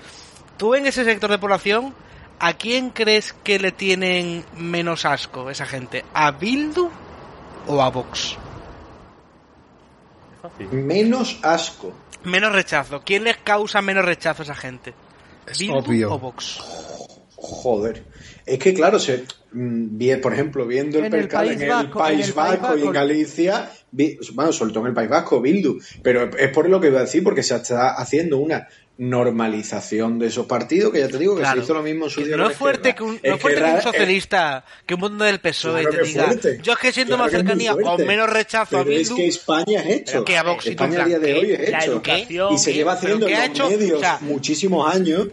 [0.56, 1.94] Tú en ese sector de población,
[2.38, 6.04] ¿a quién crees que le tienen menos asco esa gente?
[6.14, 6.90] ¿A Bildu
[7.66, 8.36] o a Vox?
[10.70, 11.92] Menos asco.
[12.24, 13.02] Menos rechazo.
[13.04, 14.94] ¿Quién les causa menos rechazo a esa gente?
[15.46, 16.12] Es ¿Bildu obvio.
[16.12, 16.58] o Vox?
[17.36, 18.04] Joder.
[18.46, 21.82] Es que claro, se, mm, por ejemplo, viendo el En percal en el País en
[21.84, 22.92] el País Vasco y en.
[22.92, 23.70] Galicia,
[24.34, 27.22] bueno, soltó en el País Vasco, Bildu, pero es por lo que iba a decir,
[27.22, 31.60] porque se está haciendo una normalización de esos partidos, que ya te digo que Claro.
[31.60, 33.40] se hizo lo mismo en su día no es fuerte que un, Es no es
[33.42, 36.58] fuerte que un ra- es- socialista, que un mundo del PSOE Claro te diga, fuerte.
[36.62, 39.26] yo es que siento Claro más cercanía o menos rechazo a Pero es Bildu que
[39.28, 40.24] España es hecho.
[40.24, 41.92] Que a España a día de hoy es La hecho.
[41.92, 43.70] educación- Y se lleva ¿Pero haciendo en los hecho?
[43.70, 45.28] medios O sea, muchísimos años.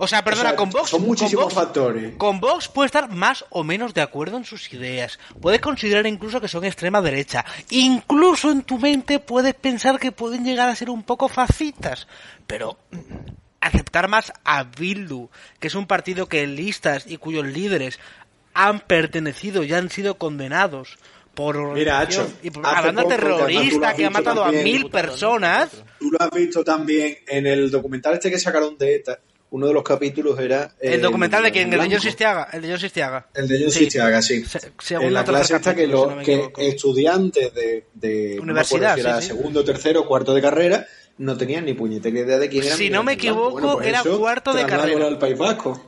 [0.00, 0.90] O sea, perdona, O sea, con Vox.
[0.90, 2.14] son con muchísimos Vox- factores.
[2.16, 5.18] Con Vox puede estar más o menos de acuerdo en sus ideas.
[5.40, 7.44] Puedes considerar incluso que son extrema derecha.
[7.70, 12.06] Incluso en tu mente puedes pensar que pueden llegar a ser un poco fascistas.
[12.46, 12.98] Pero mm,
[13.60, 17.98] aceptar más a Bildu, que es un partido que listas y cuyos líderes
[18.54, 20.96] han pertenecido y han sido condenados
[21.34, 25.70] por Mira, Hacho, y por una banda terrorista que ha matado a mil personas.
[26.00, 29.18] Tú lo has visto también en el documental este que sacaron de ETA.
[29.50, 30.74] Uno de los capítulos era.
[30.78, 32.00] El documental de quién, el de John.
[32.00, 32.48] Sistiaga.
[32.52, 33.26] El de John Sistiaga.
[33.34, 33.78] El de John Sí.
[33.80, 34.44] Sistiaga, sí.
[34.44, 36.60] Se- según en la clase esta que, capítulo, lo- si no me que equivoco.
[36.60, 39.28] estudiantes de, de no Universidad, si era sí, sí.
[39.36, 42.74] segundo, tercero, cuarto de carrera no tenían ni puñetera idea de quién era.
[42.76, 43.48] Si Miguel no me Ángel Blanco.
[43.58, 45.06] equivoco, era eso, cuarto de carrera.
[45.06, 45.87] al País Vasco.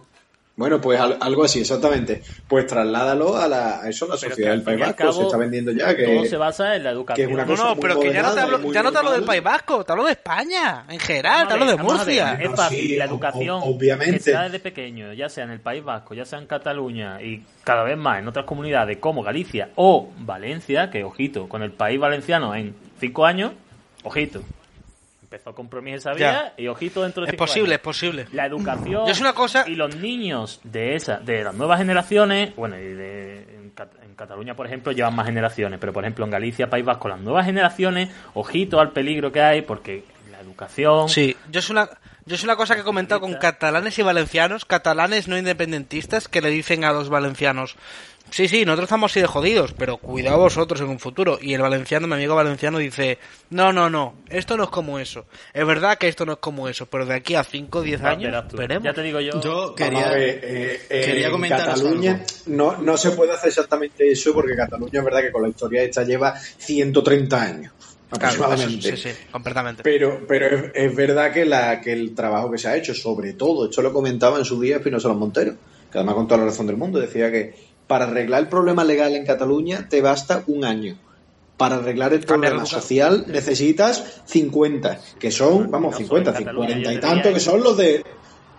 [0.60, 2.22] Bueno, pues al- algo así, exactamente.
[2.46, 5.12] Pues trasládalo a, la, a eso, a la Pero sociedad del País Vasco.
[5.12, 6.04] se está vendiendo ya que.
[6.04, 7.28] Todo se basa en la que educación.
[7.30, 9.10] es una No, cosa no, pero que ya no te hablo, ya no te hablo
[9.12, 9.24] del.
[9.24, 12.38] País Vasco, te hablo de España, en general, te hablo de Murcia.
[12.40, 14.12] Es No, fácil, sí, la educación o- obviamente.
[14.18, 17.22] que se da desde pequeño, ya sea en el País Vasco, ya sea en Cataluña
[17.22, 21.72] y cada vez más en otras comunidades como Galicia o Valencia, que ojito, con el
[21.72, 23.52] país valenciano en cinco años,
[24.04, 24.42] ojito.
[25.32, 28.26] Empezó con Promis esa vía y ojito dentro de Es cinco posible, es posible.
[28.32, 32.76] La educación es una cosa- y los niños de esa, de las nuevas generaciones, bueno,
[32.76, 36.32] y de, en, Cat- en Cataluña, por ejemplo, llevan más generaciones, pero por ejemplo en
[36.32, 41.36] Galicia, País Vasco, las nuevas generaciones, ojito al peligro que hay, porque la educación Sí,
[41.48, 41.88] yo es una
[42.26, 46.40] yo es una cosa que he comentado con catalanes y valencianos, catalanes no independentistas que
[46.40, 47.76] le dicen a los valencianos,
[48.30, 51.38] sí, sí, nosotros estamos así de jodidos, pero cuidado vosotros en un futuro.
[51.40, 53.18] Y el valenciano, mi amigo valenciano dice,
[53.50, 55.26] no, no, no, esto no es como eso.
[55.52, 58.00] Es verdad que esto no es como eso, pero de aquí a 5 o 10
[58.00, 58.84] Ya años veremos.
[58.84, 59.40] Ya te digo yo.
[59.40, 62.24] Yo quería, eh, eh, quería en comentaros Cataluña algo.
[62.46, 65.82] no, no se puede hacer exactamente eso porque Cataluña es verdad que con la historia
[65.82, 67.72] esta lleva 130 años
[68.10, 68.96] aproximadamente.
[68.96, 69.82] sí, sí, completamente.
[69.82, 73.34] Pero, pero es, es verdad que, la, que el trabajo que se ha hecho, sobre
[73.34, 75.54] todo, esto lo comentaba en su día Espinosa Los Monteros,
[75.90, 79.16] que además con toda la razón del mundo, decía que para arreglar el problema legal
[79.16, 80.96] en Cataluña te basta un año.
[81.56, 86.30] Para arreglar el Cambiar problema el social necesitas 50, que son, vamos, No solo 50,
[86.30, 88.04] en Cataluña, 40 yo y tanto, que son los de,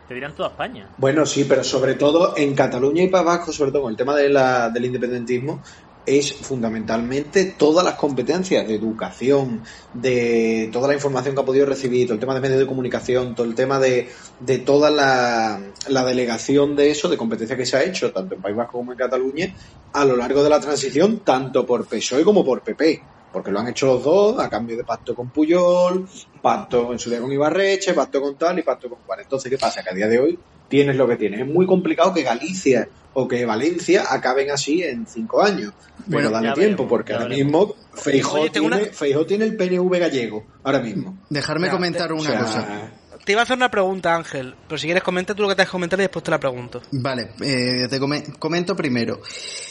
[0.10, 0.90] Te dirán toda España.
[0.98, 4.18] bueno, sí, pero sobre todo en Cataluña y País Vasco, sobre todo con el tema
[4.18, 5.64] de la, del independentismo,
[6.06, 12.08] es fundamentalmente todas las competencias de educación, de toda la información que ha podido recibir,
[12.08, 14.10] todo el tema de medios de comunicación, todo el tema de,
[14.40, 18.42] de toda la, la delegación de eso, de competencia que se ha hecho, tanto en
[18.42, 19.56] País Vasco como en Cataluña,
[19.94, 23.04] a lo largo de la transición, tanto por PSOE como por PP.
[23.32, 26.08] Porque lo han hecho los dos a cambio de pacto con Puyol,
[26.42, 29.22] pacto en su día con Ibarreche, pacto con tal y pacto con cual.
[29.22, 29.84] Entonces, ¿qué pasa?
[29.84, 31.42] Que a día de hoy tienes lo que tienes.
[31.42, 35.74] Es muy complicado que Galicia o que Valencia acaben así en cinco años.
[35.98, 37.46] Pero Bueno, dale tiempo, veremos, porque ahora veremos.
[37.46, 41.18] mismo Feijó, Oye, tiene, una- Feijóo tiene el PNV gallego, ahora mismo.
[41.30, 42.92] Dejarme Ya, comentar una sea, cosa.
[43.26, 45.62] Te iba a hacer una pregunta, Ángel, pero si quieres comenta tú lo que te
[45.62, 46.82] has comentado y después te la pregunto.
[46.92, 49.22] Vale, eh, te come- comento primero.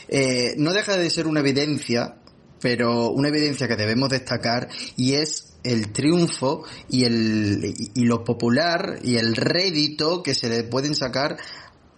[0.09, 2.15] Eh, no deja de ser una evidencia,
[2.61, 8.99] pero una evidencia que debemos destacar y es el triunfo y el y, lo popular
[9.03, 11.37] y el rédito que se le pueden sacar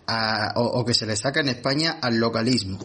[0.06, 2.78] a- o, o que se le saca en España al localismo.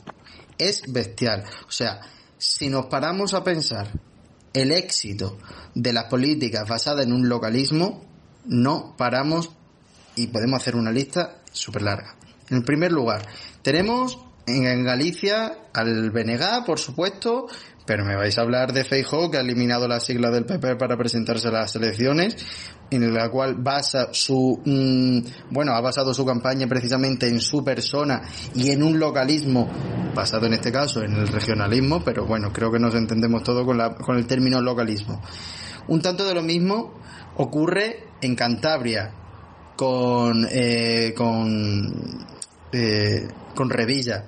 [0.58, 1.44] Es bestial.
[1.68, 2.02] O sea,
[2.38, 3.92] si nos paramos a pensar
[4.54, 5.38] el éxito
[5.76, 8.04] de las políticas basadas en un localismo,
[8.46, 9.52] no paramos
[10.16, 12.16] y podemos hacer una lista súper larga.
[12.50, 13.28] En primer lugar,
[13.62, 17.48] tenemos en, Galicia al BNG, por supuesto,
[17.86, 20.98] Pero me vais a hablar de Feijóo, que ha eliminado la sigla del PP para
[20.98, 22.36] presentarse a las elecciones,
[22.92, 28.24] en la cual basa su, mm, bueno, ha basado su campaña precisamente en su persona
[28.56, 29.70] y en un localismo,
[30.14, 33.78] basado en este caso en el regionalismo, pero bueno, creo que nos entendemos todo con,
[33.78, 35.22] la, con el término localismo.
[35.88, 37.00] Un tanto de lo mismo
[37.38, 39.14] ocurre en Cantabria,
[39.78, 42.26] con, eh, con,
[42.74, 44.26] eh, con Revilla.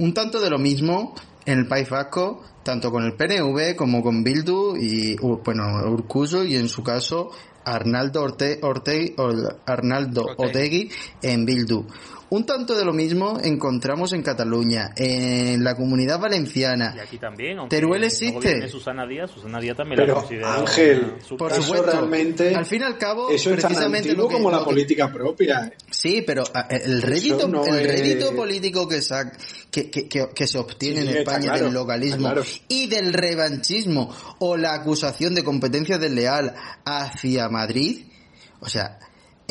[0.00, 4.22] Un tanto de lo mismo en el País Vasco, tanto con el PNV como con
[4.24, 7.30] Bildu y, bueno, Urcuso y en su caso
[7.64, 10.90] Arnaldo Orte, Orte- Or- Arnaldo Otegui
[11.22, 11.84] en Bildu.
[12.30, 16.94] Un tanto de lo mismo encontramos en Cataluña, en la comunidad valenciana.
[16.96, 18.68] Y aquí también, aunque Teruel no existe.
[18.68, 21.90] Susana Díaz, Susana Díaz también la Pero, considera Ángel, una Por Eso supuesto.
[21.90, 24.70] realmente- Al fin y al cabo, Eso es precisamente lo que- como la lo que-
[24.70, 25.66] política propia.
[25.66, 25.76] ¿eh?
[25.90, 29.32] Sí, pero a- el rédito, no el es- rédito político que, sa-
[29.68, 32.42] que, que, que- que se obtiene Sí, en España claro, del localismo claro.
[32.68, 38.04] y del revanchismo o la acusación de competencia desleal hacia Madrid,
[38.60, 39.00] o sea,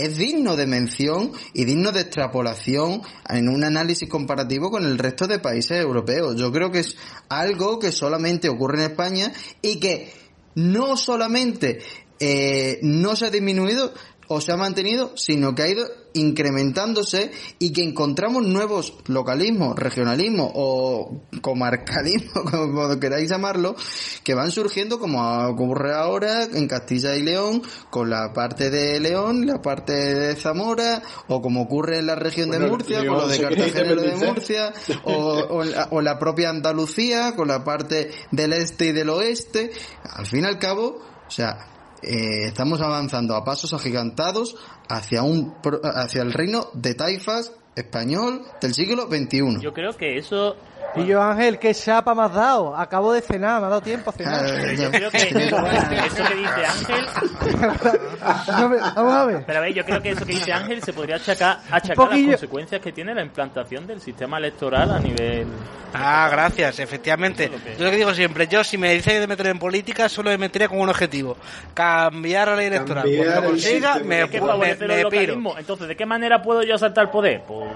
[0.04, 5.28] es digno de mención y digno de extrapolación en un análisis comparativo con el resto
[5.28, 6.36] de países europeos.
[6.36, 6.96] Yo creo que es
[7.30, 10.12] algo que solamente ocurre en España y que
[10.56, 11.80] no solamente
[12.20, 13.94] eh, no se ha disminuido
[14.28, 20.52] o se ha mantenido, sino que ha ido incrementándose y que encontramos nuevos localismos, regionalismos
[20.56, 23.76] o comarcalismo, como queráis llamarlo,
[24.24, 29.46] que van surgiendo como ocurre ahora en Castilla y León, con la parte de León,
[29.46, 33.40] la parte de Zamora, o como ocurre en la región de Murcia, con lo de
[33.40, 34.16] Cartagena de.
[34.16, 39.10] Murcia, o, o la, o la propia Andalucía, con la parte del este y del
[39.10, 39.72] oeste.
[40.04, 44.56] Al fin y al cabo, o sea, eh, estamos avanzando a pasos agigantados
[44.88, 49.62] hacia un hacia el reino de taifas español del siglo XXI.
[49.62, 50.56] Yo creo que eso
[50.96, 52.76] Y yo, Ángel, ¿qué chapa me has dado?
[52.76, 54.44] Acabo de cenar, me ha dado tiempo a cenar.
[54.44, 57.06] Ah, yo creo que eso que dice Ángel
[58.60, 59.44] No me- Vamos a ver.
[59.46, 62.20] Pero a ver, yo creo que eso que dice Ángel se podría achacar, achacar las
[62.32, 65.48] consecuencias que tiene la implantación del sistema electoral a nivel...
[65.94, 67.50] Ah, gracias, efectivamente.
[67.78, 70.38] Yo lo que digo siempre, yo si me dice de meter en política, solo me
[70.38, 71.38] metería con un objetivo.
[71.74, 73.06] Cambiar la ley electoral.
[73.16, 75.36] Cuando lo consiga, me, me, me piro.
[75.58, 77.44] Entonces, ¿de qué manera puedo yo asaltar el poder?
[77.48, 77.70] Pues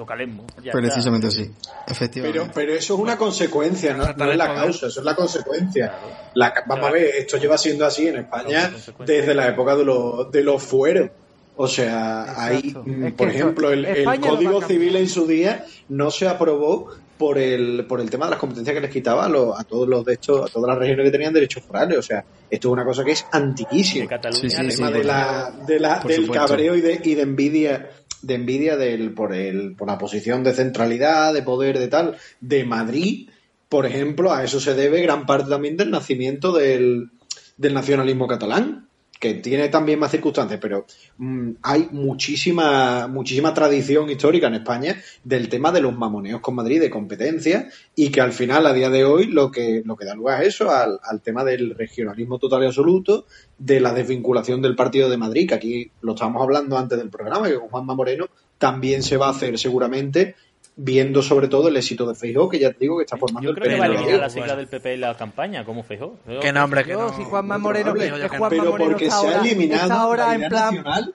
[0.00, 0.46] localismo.
[0.56, 0.72] Ya está.
[0.80, 2.50] Precisamente así, Pero, efectivamente.
[2.54, 5.92] pero eso es una consecuencia, no, no es la causa, eso es la consecuencia.
[6.34, 8.72] La vamos a ver, esto lleva siendo así en España
[9.06, 11.10] desde la época de los, de los fueros.
[11.56, 12.82] O sea, ahí, Exacto.
[12.86, 14.62] mm, Es por ejemplo, el, Código.
[14.62, 18.72] Civil en su día no se aprobó por el, por el tema de las competencias
[18.74, 21.10] que les quitaba a, los- a todos los de estos, a todas las regiones que
[21.10, 21.98] tenían derechos forales.
[21.98, 24.08] O sea, esto es una cosa que es De antiquísima.
[24.08, 24.40] Cataluña.
[24.40, 26.46] Sí, sí, el sí, tema de la, de la- por del supuesto.
[26.46, 27.90] cabreo y de, y de envidia
[28.22, 32.64] de envidia del, por el, por la posición de centralidad, de poder, de tal, de
[32.64, 33.28] Madrid,
[33.68, 37.10] por ejemplo, a eso se debe gran parte también del nacimiento del,
[37.56, 38.88] del nacionalismo catalán,
[39.20, 40.86] que tiene también más circunstancias, pero
[41.18, 46.80] mm, hay muchísima, muchísima tradición histórica en España del tema de los mamoneos con Madrid,
[46.80, 50.14] de competencia, y que al final, a día de hoy, lo que, lo que da
[50.14, 53.26] lugar a eso, al, al tema del regionalismo total y absoluto,
[53.58, 57.46] de la desvinculación del partido de Madrid, que aquí lo estábamos hablando antes del programa,
[57.46, 60.34] que con Juanma Moreno también se va a hacer seguramente,
[60.82, 63.50] viendo sobre todo el éxito de Feijóo, que ya te digo que está formando Yo
[63.50, 66.16] el creo que va a eliminar la sigla del PP en la campaña, como fijó.
[66.40, 67.14] Que no, hombre, que no.
[67.14, 70.26] si Juanma Moreno, probable, es Juanma pero Moreno porque está se ha eliminado está ahora
[70.28, 71.14] la en idea plan nacional.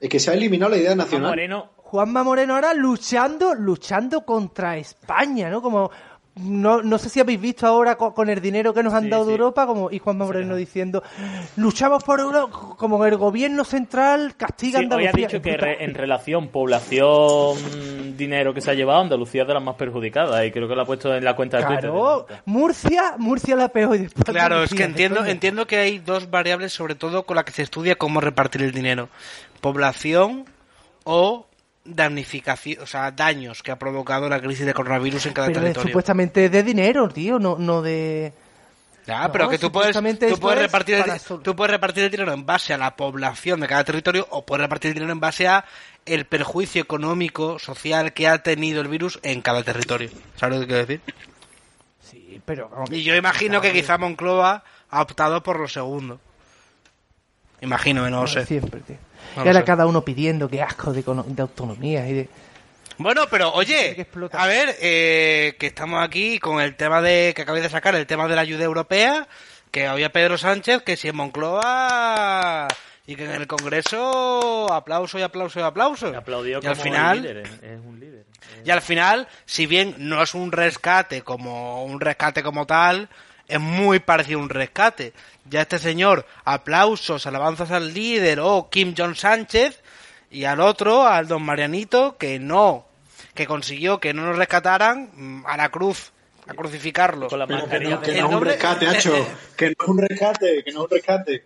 [0.00, 1.30] Es que se ha eliminado la idea nacional.
[1.30, 5.60] Moreno, Juanma Moreno ahora luchando, luchando contra España, ¿no?
[5.60, 5.90] Como
[6.34, 9.10] no, no sé si habéis visto ahora co- con, el dinero que nos han Sí,
[9.10, 9.38] dado de sí.
[9.38, 11.02] Europa, como y Juanma Moreno diciendo
[11.56, 15.26] luchamos por Europa, como el gobierno central castiga sí, a hoy ha Andalucía.
[15.28, 19.62] dicho que re- en relación población, dinero que se ha llevado, Andalucía es de las
[19.62, 20.44] más perjudicadas.
[20.46, 21.90] Y creo que lo ha puesto en la cuenta de Twitter.
[21.90, 25.98] Claro, Murcia, Murcia la peor y después Claro, es que Andalucía, entiendo, entiendo que hay
[25.98, 29.08] dos variables, sobre todo con las que se estudia cómo repartir el dinero.
[29.60, 30.44] Población
[31.04, 31.46] o
[31.84, 35.88] damnificación, o sea, daños que ha provocado la crisis de coronavirus en cada Pero territorio.
[35.88, 38.32] supuestamente de dinero, tío, no, no de...
[39.04, 42.10] Ya, No, pero que tú puedes, tú puedes es repartir el, tú puedes repartir el
[42.10, 45.18] dinero en base a la población de cada territorio o puedes repartir el dinero en
[45.18, 45.64] base a
[46.06, 50.08] el perjuicio económico, social que ha tenido el virus en cada territorio.
[50.36, 51.00] ¿Sabes lo que quiero decir?
[52.00, 52.70] Sí, pero...
[52.90, 56.20] Y yo imagino que quizá Moncloa ha optado por lo segundo.
[57.60, 58.46] Imagino, no lo sé.
[58.46, 58.96] Siempre, tío.
[59.36, 59.64] No y ahora sé.
[59.64, 62.28] cada uno pidiendo que asco de, de autonomía y de...
[62.98, 67.64] Bueno, pero oye, a ver, eh, que estamos aquí con el tema de que acabáis
[67.64, 69.26] de sacar, el tema de la ayuda europea,
[69.70, 72.68] que había Pedro Sánchez, que si en Moncloa,
[73.06, 76.12] y que en el Congreso aplauso y aplauso y aplauso.
[76.12, 78.24] Y aplaudió y al final, líder, es un líder.
[78.64, 83.08] y al final, si bien no es un rescate como un rescate como tal,
[83.52, 85.12] es muy parecido a un rescate.
[85.44, 89.82] Ya este señor, aplausos, alabanzas al líder o Kim Jong Sánchez
[90.30, 92.86] y al otro, al don Marianito, que no,
[93.34, 96.12] que consiguió que no nos rescataran mm, a la cruz,
[96.46, 97.28] a crucificarlo.
[97.28, 99.14] Con la Pero que no, que ¿En no es un rescate, Hacho.
[99.54, 101.44] Que no es un rescate, que no es un rescate.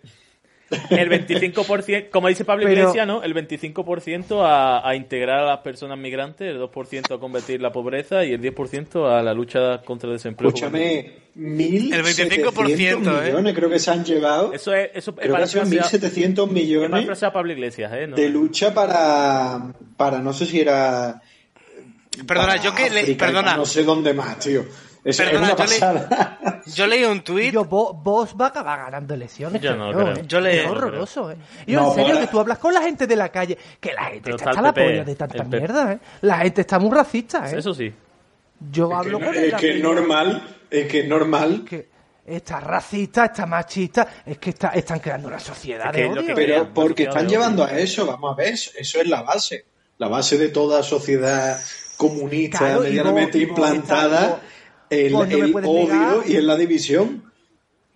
[0.89, 3.23] El 25%, como dice Pablo Pero- Iglesias, ¿no?
[3.23, 8.25] El 25% a, a integrar a las personas migrantes, el 2% a combatir la pobreza
[8.25, 10.49] y el 10% a la lucha contra el desempleo.
[10.49, 10.99] Escúchame,
[11.35, 13.25] El 25%, 1.700 ¿eh?
[13.27, 14.51] millones creo que se han llevado.
[14.53, 17.91] Eso es, eso es creo que frase a- 1.700 es para millones a Pablo Iglesias,
[17.93, 18.07] ¿eh?
[18.07, 21.21] No- de lucha para, para no sé si era...
[22.25, 23.55] Perdona, yo que le- perdona.
[23.55, 24.65] No sé dónde más, tío.
[25.07, 25.93] Es, es Perdona, una yo
[26.65, 26.71] le-.
[26.73, 29.61] Yo leí un tuit Yo, vos, va a acabar ganando elecciones.
[29.61, 30.13] Yo no yo, creo.
[30.17, 30.23] ¿eh?
[30.27, 31.37] Yo le- Es horroroso, ¿eh?
[31.65, 34.03] Y No, en serio, que tú hablas con la gente de la calle, que la
[34.05, 35.99] gente Pero está está hasta la el polla de tanta el mierda, ¿eh?
[36.21, 37.57] La gente está muy racista, ¿eh?
[37.57, 37.93] Eso sí.
[38.71, 41.63] Yo Es hablo con es la que es normal, es que es normal.
[41.63, 41.87] que
[42.25, 46.11] está racista, está machista, es que está, están creando una sociedad Es que de es
[46.17, 46.25] odio.
[46.27, 47.73] que Pero porque están llevando odio.
[47.75, 49.63] a eso, vamos a ver, eso eso es la base.
[49.99, 51.57] La base de toda sociedad
[51.95, 54.41] comunista Claro, y medianamente vos- y vos implantada,
[54.89, 56.17] el, vos no me el puedes odio negar.
[56.27, 57.23] y en la división.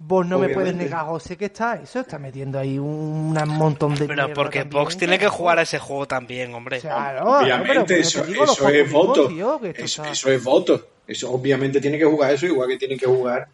[0.03, 0.85] Vos no me puedes Obviamente.
[0.85, 4.63] negar, José, que está eso, está metiendo ahí un, un montón de Pero mierda porque
[4.63, 6.79] Vox tiene que jugar a ese juego también, hombre.
[6.79, 9.27] Claro, obviamente, eso, eso es voto.
[9.27, 10.87] tío, Eso, está- eso es voto.
[11.05, 13.47] Eso obviamente tiene que jugar eso, igual que tiene que jugar.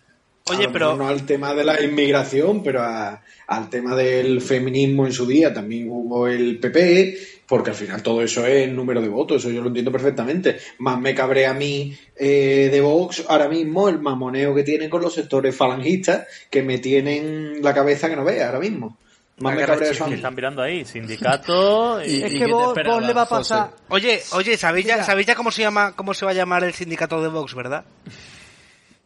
[0.50, 5.12] Oye, pero- No al tema de la inmigración, pero a- al tema del feminismo en
[5.12, 7.18] su día también jugó el PP,
[7.48, 10.58] porque al final todo eso es número de votos, eso yo lo entiendo perfectamente.
[10.80, 15.02] Más me cabré a mí eh, de Vox ahora mismo el mamoneo que tienen con
[15.02, 18.98] los sectores falangistas, que me tienen la cabeza que no vea ahora mismo.
[19.40, 20.16] Más me cabré eso a mí.
[20.16, 22.18] están mirando ahí, sindicatos y...
[22.18, 23.54] Y- Es ¿Y que vos, le va a José?
[23.54, 23.72] pasar...
[23.90, 25.04] Oye, oye, ¿sabéis ya.
[25.04, 27.86] ¿sabéis ya cómo se llama cómo se va a llamar el sindicato de Vox, verdad?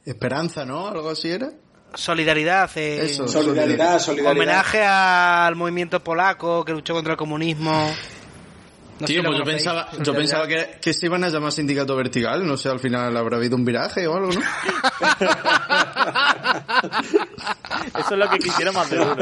[0.05, 0.87] Esperanza, ¿no?
[0.87, 1.51] Algo así era.
[1.93, 3.27] Solidaridad, eh, Eso.
[3.27, 4.31] Solidaridad, solidaridad.
[4.31, 7.91] homenaje al movimiento polaco que luchó contra el comunismo.
[9.01, 12.45] No Tío, pues yo pensaba, yo pensaba que, que se iban a llamar sindicato vertical,
[12.45, 14.41] no sé, al final habrá habido un viraje o algo, ¿no?
[17.99, 19.13] Eso es lo que quisiera más de uno.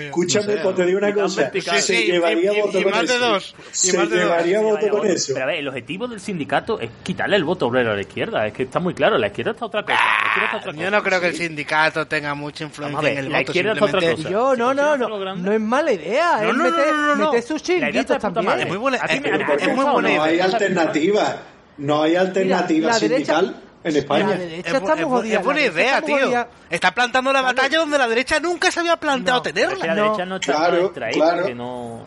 [0.00, 1.40] escúchame, No sé, pues te digo una y cosa.
[1.42, 1.76] vertical.
[1.76, 3.18] se Sí, sí, llevaría y- y- voto y con más de eso.
[3.28, 4.24] dos, y Se más de dos.
[4.24, 5.32] llevaría voto con eso.
[5.34, 8.46] Pero a ver, el objetivo del sindicato es quitarle el voto obrero a la izquierda.
[8.46, 9.98] Es que está muy claro, la izquierda está otra cosa.
[10.44, 10.72] Está otra.
[10.72, 13.52] Yo no creo que el sindicato tenga mucha influencia ver, en el la voto.
[13.52, 14.28] izquierda es otra cosa.
[14.30, 16.52] Yo, no, no, no, no es mala idea, No,
[16.92, 17.32] no, no, no.
[17.32, 18.60] meter también.
[18.60, 21.36] Es muy buena- es muy No hay alternativa.
[21.78, 24.26] No hay alternativa la derecha- sindical en España.
[24.26, 25.38] La Es, derecha está es jodida.
[25.38, 26.18] es buena idea, tío.
[26.18, 26.48] jodida.
[26.70, 29.86] Está plantando la batalla donde la derecha nunca se había planteado No, tenerla.
[29.86, 30.02] la No.
[30.04, 31.54] derecha no está Claro, claro.
[31.54, 32.00] no...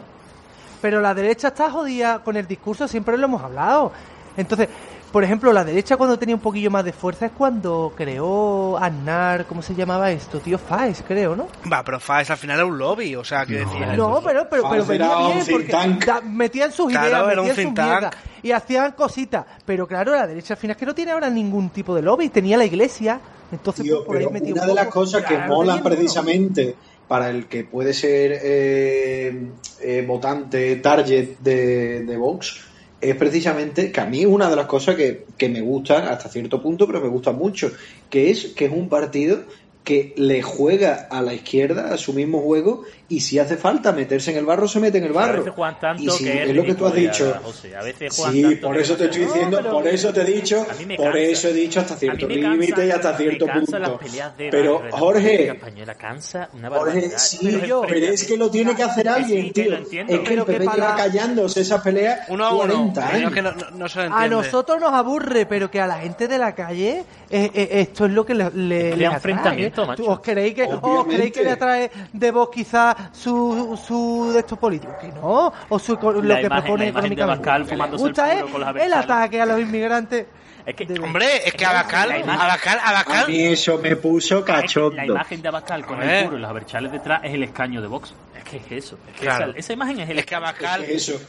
[0.82, 3.94] Pero la derecha está jodida con el discurso, siempre lo hemos hablado.
[4.36, 4.68] Entonces,
[5.12, 9.46] por ejemplo, la derecha cuando tenía un poquillo más de fuerza es cuando creó Aznar,
[9.46, 10.40] ¿cómo se llamaba esto?
[10.40, 11.48] Tío Faes, creo, ¿no?
[11.72, 13.94] Va, pero Faes al final era un lobby, o sea, que decía.
[13.98, 15.72] No, pero, pero, pero venía era un bien porque
[16.06, 19.46] da- metían sus Claro, ideas, era un metían sus mierdas y hacían cositas.
[19.66, 22.30] Pero claro, la derecha al final es que no tiene ahora ningún tipo de lobby,
[22.30, 23.20] tenía la iglesia,
[23.52, 25.84] entonces Tío, pues, por ahí pero metía una un de las cosas que uno.
[25.84, 26.76] precisamente
[27.08, 32.68] para el que puede ser eh, eh, votante target de, de Vox
[33.02, 36.62] es precisamente que a mí una de las cosas que, que me gustan hasta cierto
[36.62, 37.72] punto, pero me gusta mucho,
[38.10, 39.40] que es que es un partido
[39.84, 44.32] que le juega a la izquierda a su mismo juego y si hace falta meterse
[44.32, 45.40] en el barro se mete en el A barro.
[45.40, 47.32] veces juegan tanto y si que es lo que tú has dicho.
[47.34, 47.76] ya, José.
[47.76, 50.66] A veces juegan Sí, tanto por eso te estoy diciendo, por eso te he dicho,
[50.98, 53.80] por eso he dicho hasta cierto límite y hasta cierto punto.
[53.80, 57.18] las peleas de Pero barrio, la Jorge, española cansa una Jorge, barbaridad.
[57.18, 59.72] sí, Pero es que lo tiene que hacer alguien, sí, que tío.
[59.72, 62.60] lo entiendo, es que el PP para- lleva callándose esas peleas Uno a uno.
[62.94, 63.30] 40 pero años.
[63.30, 66.00] es que no, no- no se lo A nosotros nos aburre, pero que a la
[66.00, 69.16] gente de la calle eh, eh, esto es lo que le, le, le atrae.
[69.16, 69.88] enfrentamiento, ¿eh?
[69.88, 70.06] macho.
[70.06, 74.58] ¿Os creéis que, os creéis que le atrae de vos quizás su, su de estos
[74.58, 74.96] políticos?
[75.02, 77.50] Que no, o su, lo La que imagen- propone la económicamente.
[77.50, 80.26] El gusta puro es con el ataque a los inmigrantes.
[80.64, 83.28] Es que, de- Hombre, es que Abacal, La imagen- Abacal, A Abacal.
[83.28, 85.04] mí eso me puso La cachondo.
[85.04, 86.20] imagen de Abascal con Eh.
[86.20, 88.14] el puro y los aberchales detrás es el escaño de Vox.
[88.38, 88.98] Es que es eso.
[89.08, 89.50] Es que Claro.
[89.52, 91.20] esa, esa imagen es el Es que Abacal, Eso.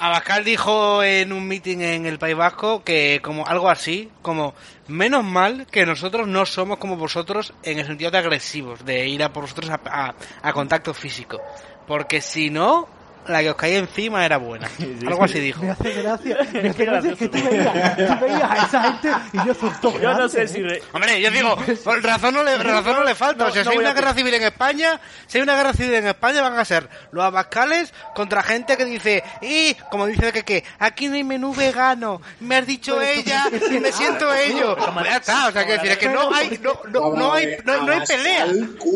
[0.00, 4.54] Abascal dijo en un meeting en el País Vasco que como algo así, como
[4.86, 9.22] menos mal que nosotros no somos como vosotros en el sentido de agresivos, de ir
[9.24, 11.40] a por vosotros a, a- a contacto físico.
[11.88, 12.88] Porque si no,
[13.26, 14.68] la que os caía encima era buena.
[15.06, 15.62] Algo así dijo.
[15.62, 19.46] Me hace gracia, me hace gracia que tú veías, tú veías a esa gente y
[19.46, 20.60] yo todos Yo no sé si...
[20.60, 20.62] ¿eh?
[20.62, 23.44] re- Hombre, yo digo, por razón no le, razón no le falta.
[23.44, 25.56] No, o sea, no si hay una a- guerra civil en España, si hay una
[25.56, 30.06] guerra civil en España, van a ser los abascales contra gente que dice, y como
[30.06, 34.32] dice que, que aquí no hay menú vegano, me has dicho ella y me siento
[34.34, 34.76] ello.
[34.76, 37.56] Pues ya está, o sea, que decir, es que no hay, no, no, no hay,
[37.64, 38.46] no, no hay pelea.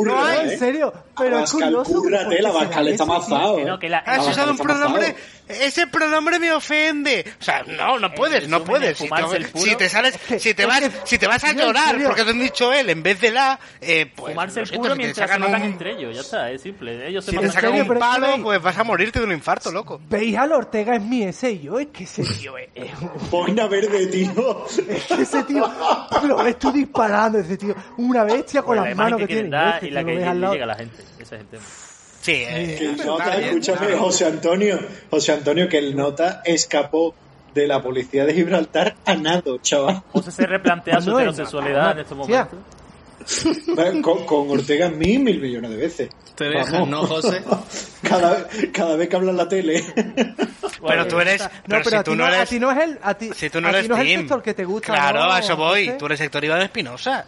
[0.05, 0.51] No hay.
[0.51, 2.03] en serio, pero es curioso.
[2.03, 3.65] se da Abascal está mazado, Que ¿eh?
[3.65, 5.15] no, que la- Has usado un pronombre,
[5.49, 7.25] ese pronombre me ofende.
[7.41, 8.99] O sea, no, no puedes, no resumen, puedes.
[8.99, 12.31] Si te, si te sales, si te vas, si te vas a llorar porque te
[12.31, 15.15] han dicho él en vez de la, eh, pues, Fumarse el puro si te mientras
[15.29, 17.07] se sacan matan un- entre ellos, ya está, es simple.
[17.09, 19.71] Ellos se Si te sacan serio, un palo, pues vas a morirte de un infarto,
[19.71, 20.01] loco.
[20.09, 22.71] Veis al Ortega es mi ese y yo, es que ese tío es,
[23.31, 24.67] Boina verde, tío.
[24.89, 25.71] es que ese tío,
[26.25, 29.49] lo ves tú disparando, ese tío, una bestia con la las manos que tiene.
[29.83, 30.31] y la que llega
[30.65, 31.03] a la gente.
[31.19, 31.63] Ese es el tema.
[32.23, 33.97] Sí, eh, Que el nota, escúchame.
[33.97, 34.79] José Antonio,
[35.11, 37.15] José Antonio, que el nota escapó
[37.53, 40.03] de la policía de Gibraltar a nado, chaval.
[40.13, 42.59] José se replantea su heterosexualidad en estos momentos.
[44.03, 46.11] Con, con Ortega mí mil millones de veces.
[46.37, 46.89] Te dejan.
[46.89, 47.43] ¿no, José?
[48.03, 49.83] Cada, cada vez que habla en la tele.
[50.87, 52.59] Pero tú eres, No, pero, pero, si a, tú ti no no, a eres, ti
[52.59, 54.55] no es el, a ti, si tú no a eres no es el sector que
[54.55, 54.93] te gusta.
[54.93, 55.93] Claro, ¿no, a eso voy.
[55.99, 57.25] Tú eres sector Iván Espinosa.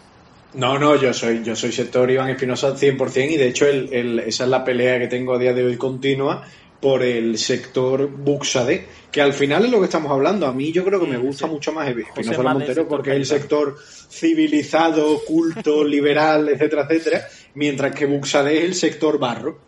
[0.55, 4.19] No, no, yo soy, yo soy sector Iván Espinosa 100% y de hecho el, el-
[4.21, 6.45] esa es la pelea que tengo a día de hoy continua
[6.81, 10.47] por el sector Buxade, que al final es lo que estamos hablando.
[10.47, 13.77] A mí yo creo que me gusta mucho más Espinosa Montero porque es el sector
[14.11, 19.59] civilizado, culto, liberal, etcétera, etcétera, mientras que Buxade es el sector barro.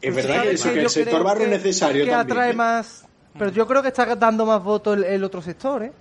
[0.00, 2.36] Es verdad que, ¿Sabes el- que el sector barro es necesario que también.
[2.38, 2.54] atrae ¿eh?
[2.54, 3.04] más,
[3.38, 5.92] pero yo creo que está dando más votos el, el otro sector, ¿eh?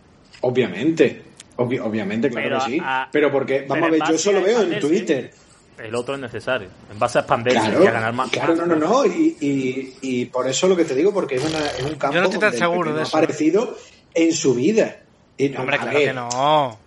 [0.41, 1.21] Obviamente,
[1.65, 2.81] obvi- obviamente, claro Pero que sí.
[2.83, 5.31] a- pero porque, vamos pero a ver, yo solo veo en Twitter.
[5.77, 6.67] El otro es necesario.
[6.91, 8.29] En base a expandirse Claro, y a ganar más.
[8.29, 11.43] claro, no, no, no, y, y, y por eso lo que te digo, porque es,
[11.45, 13.17] una, es un campo Yo no estoy tan donde el seguro PP de no eso.
[13.17, 13.77] ha aparecido
[14.13, 14.97] en su vida.
[15.37, 16.79] Y, no, Hombre, claro que no.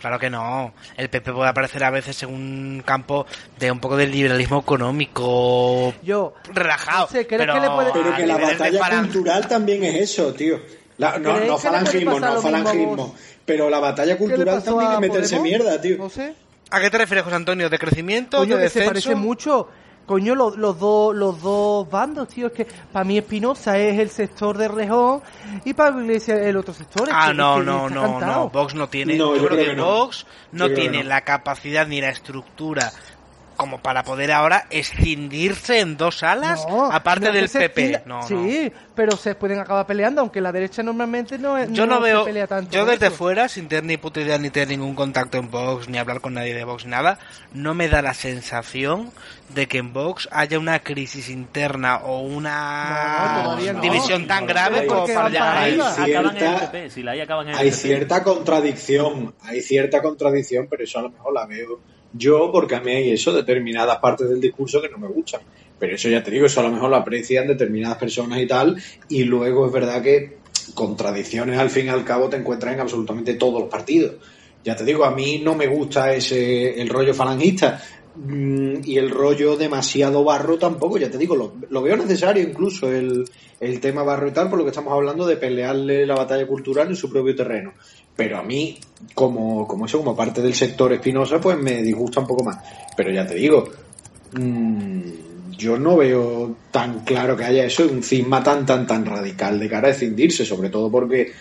[0.00, 0.72] Claro que no.
[0.96, 3.24] El PP puede aparecer a veces en un campo
[3.58, 7.06] de un poco del liberalismo económico Yo, relajado.
[7.06, 10.32] No sé, ¿crees pero que le puede- Pero que la batalla cultural también es eso,
[10.34, 10.58] tío.
[10.98, 13.14] La- no, ¿Creéis no falangismo, no falangismo.
[13.44, 15.42] Pero la batalla ¿qué le cultural también es meterse Podemos?
[15.64, 15.98] mierda, tío.
[15.98, 16.34] No sé.
[16.70, 17.68] ¿A qué te refieres, José Antonio?
[17.68, 18.38] ¿De crecimiento?
[18.38, 19.68] Coño, ¿De que se parece mucho.
[20.06, 22.48] Coño, los, los dos los dos bandos, tío.
[22.48, 25.22] Es que para mí Espinosa es el sector de Rejón
[25.64, 27.08] y para Iglesias el otro sector.
[27.08, 28.40] Es Ah, que- no, que no, no, cantado.
[28.44, 28.50] no.
[28.50, 29.14] Vox no tiene.
[29.16, 29.84] No, yo, creo que, no.
[29.84, 31.08] Vox no Yo que tiene no.
[31.08, 32.90] la capacidad ni la estructura
[33.62, 38.02] como para poder ahora escindirse en dos alas, No, aparte no del se PP.
[38.06, 38.26] No, no.
[38.28, 41.70] sí, pero se pueden acabar peleando, aunque la derecha normalmente no es.
[41.72, 43.16] Yo no, se veo, pelea tanto yo desde eso.
[43.16, 46.34] fuera, sin tener ni puta idea, ni tener ningún contacto en Vox, ni hablar con
[46.34, 47.18] nadie de Vox, ni nada,
[47.52, 49.12] no me da la sensación
[49.50, 55.06] de que en Vox haya una crisis interna o una división tan No, grave como
[55.06, 55.78] para llegar ahí.
[55.98, 56.90] Hay Acaban en el cierta- PP.
[56.90, 57.76] Si la hay, acaban en el Hay PP.
[57.80, 61.80] cierta contradicción, hay cierta contradicción, pero eso a lo mejor la veo
[62.12, 65.40] yo porque a mí hay eso, determinadas partes del discurso que no me gustan.
[65.78, 68.80] Pero eso ya te digo, eso a lo mejor lo aprecian determinadas personas y tal,
[69.08, 70.38] y luego es verdad que
[70.74, 74.14] contradicciones al fin y al cabo te encuentras en absolutamente todos los partidos.
[74.64, 77.82] Ya te digo, a mí no me gusta ese el rollo falangista
[78.14, 83.24] y el rollo demasiado barro tampoco, ya te digo, lo, lo veo necesario incluso el,
[83.58, 86.88] el tema barro y tal, por lo que estamos hablando de pelearle la batalla cultural
[86.88, 87.72] en su propio terreno.
[88.14, 88.78] Pero a mí,
[89.14, 92.58] como, como eso, como parte del sector espinosa, pues me disgusta un poco más.
[92.94, 93.64] Pero ya te digo,
[94.32, 95.00] mm,
[95.56, 99.68] yo no veo tan claro que haya eso, un cisma tan, tan, tan radical de
[99.68, 101.32] cara a escindirse, sobre todo porque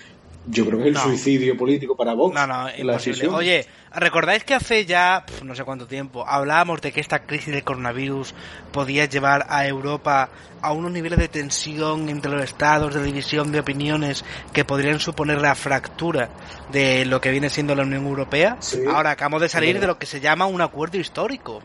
[0.47, 1.03] yo creo que es el No.
[1.03, 2.33] suicidio político para Vox.
[2.33, 2.99] No, no, la.
[3.35, 7.53] Oye, ¿recordáis que hace ya pf, no sé cuánto tiempo hablábamos de que esta crisis
[7.53, 8.33] del coronavirus
[8.71, 10.29] podía llevar a Europa
[10.61, 14.23] a unos niveles de tensión entre los estados, de división de opiniones
[14.53, 16.29] que podrían suponer la fractura
[16.71, 18.57] de lo que viene siendo la Unión Europea?
[18.59, 18.79] Sí.
[18.87, 21.61] Ahora acabamos de salir de lo que se llama un acuerdo histórico.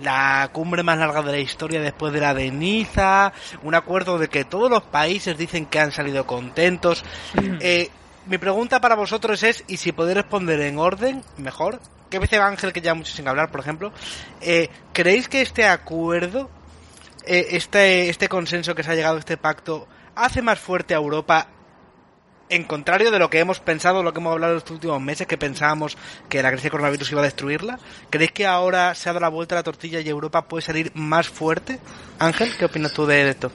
[0.00, 3.32] La cumbre más larga de la historia después de la de Niza,
[3.62, 7.04] un acuerdo de que todos los países dicen que han salido contentos.
[7.60, 7.90] Eh,
[8.28, 12.72] mi pregunta para vosotros es, y si podéis responder en orden, mejor, que dice Ángel
[12.72, 13.92] que ya mucho sin hablar, por ejemplo,
[14.40, 16.50] eh, ¿creéis que este acuerdo,
[17.24, 21.48] eh, este, este consenso que se ha llegado, este pacto, hace más fuerte a Europa
[22.50, 25.38] en contrario de lo que hemos pensado, lo que hemos hablado estos últimos meses, que
[25.38, 25.96] pensábamos
[26.28, 27.78] que la crisis coronavirus iba a destruirla?
[28.10, 30.92] ¿Creéis que ahora se ha dado la vuelta a la tortilla y Europa puede salir
[30.94, 31.78] más fuerte?
[32.18, 33.50] Ángel, ¿qué opinas tú de esto?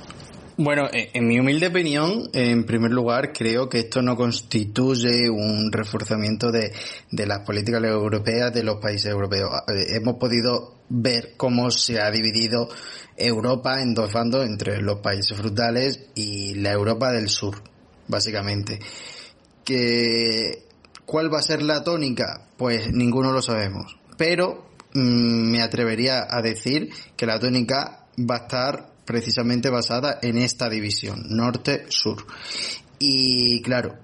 [0.56, 5.72] Bueno, eh, en mi humilde opinión, en primer lugar, creo que esto no constituye un
[5.72, 6.72] reforzamiento de,
[7.10, 9.50] de las políticas europeas de los países europeos.
[9.68, 12.70] Eh, Hemos podido ver cómo se ha dividido
[13.18, 17.64] Europa en dos bandos entre los países frutales y la Europa del sur,
[18.08, 18.80] básicamente.
[19.66, 20.66] Que,
[21.04, 22.48] ¿Cuál va a ser la tónica?
[22.58, 23.98] Pues ninguno lo sabemos.
[24.18, 30.38] Pero mm, me atrevería a decir que la tónica va a estar precisamente basada en
[30.38, 32.26] esta división, norte-sur.
[33.00, 33.96] Y claro,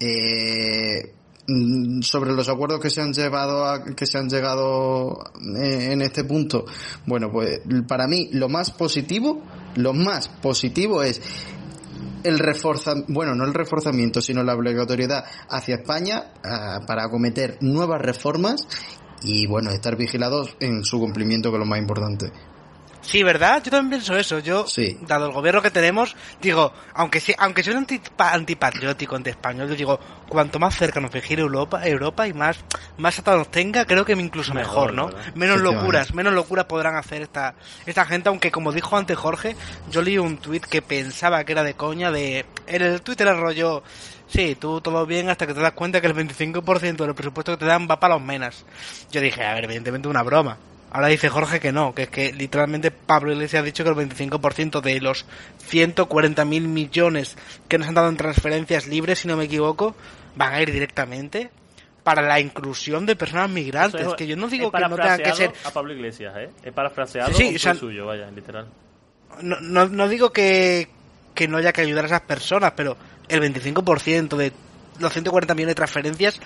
[0.00, 1.14] eh,
[1.46, 5.18] mm, sobre los acuerdos que se han llevado a, que se han llegado
[5.60, 6.64] eh, en este punto,
[7.06, 9.42] bueno, pues para mí lo más positivo,
[9.76, 11.20] lo más positivo es
[12.24, 18.00] el reforzamiento, bueno, no el reforzamiento, sino la obligatoriedad hacia España ah, para acometer nuevas
[18.00, 18.66] reformas
[19.22, 22.32] y bueno, estar vigilados en su cumplimiento, que es lo más importante.
[23.02, 23.60] Sí, ¿verdad?
[23.64, 24.38] Yo también pienso eso.
[24.38, 24.96] Yo, Sí.
[25.02, 29.74] dado el gobierno que tenemos, digo, aunque sea, aunque soy un antipa- antipatriótico, anti-español, yo
[29.74, 29.98] digo,
[30.28, 32.58] cuanto más cerca nos vigile Europa, Europa y más,
[32.98, 35.06] más atado nos tenga, creo que incluso mejor, Mejor, ¿no?
[35.16, 35.34] ¿verdad?
[35.34, 37.54] Menos locuras, menos locuras podrán hacer esta,
[37.86, 39.56] esta gente, aunque como dijo antes Jorge,
[39.90, 43.36] yo leí un tuit que pensaba que era de coña, de, en el Twitter era
[43.36, 43.82] rollo,
[44.28, 47.58] sí, tú todo bien hasta que te das cuenta que el 25% del presupuesto que
[47.58, 48.64] te dan va para los menas.
[49.10, 50.56] Yo dije, a ver, evidentemente una broma.
[50.94, 53.96] Ahora dice Jorge que no, que es que literalmente Pablo Iglesias ha dicho que el
[53.96, 55.24] 25% de los
[55.68, 57.36] 140 mil millones
[57.68, 59.94] que nos han dado en transferencias libres, si no me equivoco,
[60.36, 61.50] van a ir directamente
[62.02, 64.06] para la inclusión de personas migrantes.
[64.06, 66.50] Es- que yo no digo que no tengan que ser a Pablo Iglesias, ¿eh?
[66.62, 68.66] He parafraseado Sí, o sea- tuit suyo, vaya, literal.
[69.40, 70.88] no, no, no digo que,
[71.34, 74.52] que no haya que ayudar a esas personas, pero el 25% de
[74.98, 76.38] los 140 millones de transferencias,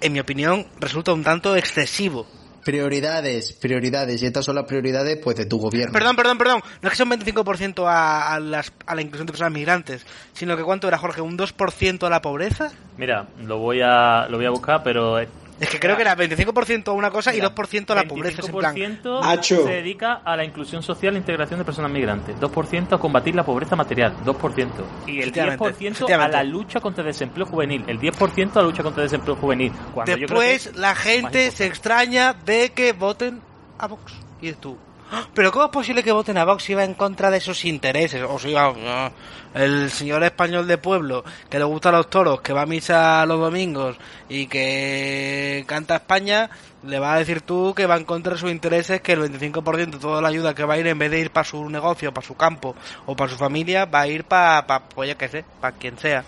[0.00, 2.26] en mi opinión, resulta un tanto excesivo.
[2.66, 5.92] Prioridades, prioridades, y estas son las prioridades pues de tu gobierno.
[5.92, 6.60] Perdón, perdón, perdón.
[6.82, 10.04] No es que sea un 25% a, a, las, a la inclusión de personas migrantes,
[10.32, 11.20] sino que ¿cuánto era, Jorge?
[11.20, 12.72] ¿Un 2% a la pobreza?
[12.98, 15.16] Mira, lo voy a, lo voy a buscar, pero
[15.58, 18.42] Es que creo que era 25% a una cosa y Mira, 2% a la pobreza.
[18.42, 19.64] Es en plan, 25% Hacho.
[19.64, 22.36] se dedica a la inclusión social e integración de personas migrantes.
[22.38, 24.14] 2% a combatir la pobreza material.
[24.24, 24.84] 2%.
[25.06, 27.84] Y el Efectivamente, 10% a la lucha contra el desempleo juvenil.
[27.86, 29.72] El 10% a la lucha contra el desempleo juvenil.
[29.94, 33.40] Cuando yo creo Después que- la gente se extraña de que voten
[33.78, 34.12] a Vox.
[34.42, 34.85] Y tú, "Ah,
[35.34, 38.22] pero ¿cómo es posible que voten a Vox si va en contra de sus intereses?
[38.28, 39.10] O sea, ah,
[39.54, 43.38] el señor español de pueblo que le gustan los toros, que va a misa los
[43.40, 43.96] domingos
[44.28, 46.50] y que canta España,
[46.86, 49.90] le va a decir tú que va en contra de sus intereses, que el 25%
[49.90, 52.12] de toda la ayuda que va a ir en vez de ir para su negocio,
[52.12, 52.74] para su campo
[53.06, 55.98] o para su familia, va a ir para, pa, pues ya que sé, para quien
[55.98, 56.24] sea.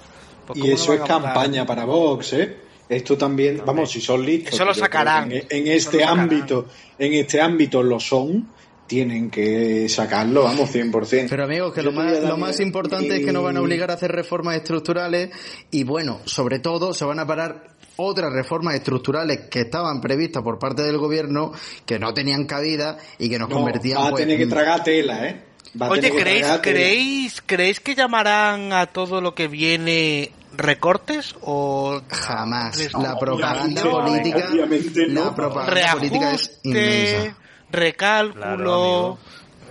[0.47, 2.57] Pues Y ¿cómo eso es campaña para Vox, ¿eh?
[2.89, 4.55] Esto también, vamos, si son listos.
[4.55, 5.31] Eso lo sacarán.
[5.31, 6.21] En, en Eso este lo sacarán.
[6.21, 6.67] ámbito,
[6.99, 8.49] en este ámbito lo son,
[8.89, 11.27] tienen que sacarlo, vamos, 100%.
[11.29, 13.91] Pero amigos, que Yo lo más, lo más importante es que nos van a obligar
[13.91, 15.31] a hacer reformas estructurales
[15.71, 20.59] y bueno, sobre todo se van a parar otras reformas estructurales que estaban previstas por
[20.59, 21.53] parte del gobierno
[21.85, 24.51] que no tenían cabida y que nos No, convertían va a pues, tener que en-
[24.51, 25.45] tragar tela, ¿eh?
[25.81, 26.77] Va a Oye, tener que ¿creéis, tragar tela.
[26.79, 32.93] ¿creéis, ¿creéis que llamarán a todo lo que viene recortes o Jamás.
[32.95, 35.25] La propaganda política, obviamente no.
[35.27, 37.37] la propaganda política es inmensa.
[37.71, 38.41] Recálculo?
[38.43, 39.19] Claro,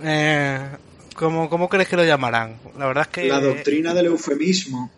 [0.02, 0.68] eh,
[1.14, 2.56] ¿cómo, ¿Cómo crees que lo llamarán?
[2.78, 3.28] La verdad es que...
[3.28, 4.90] La doctrina del eufemismo.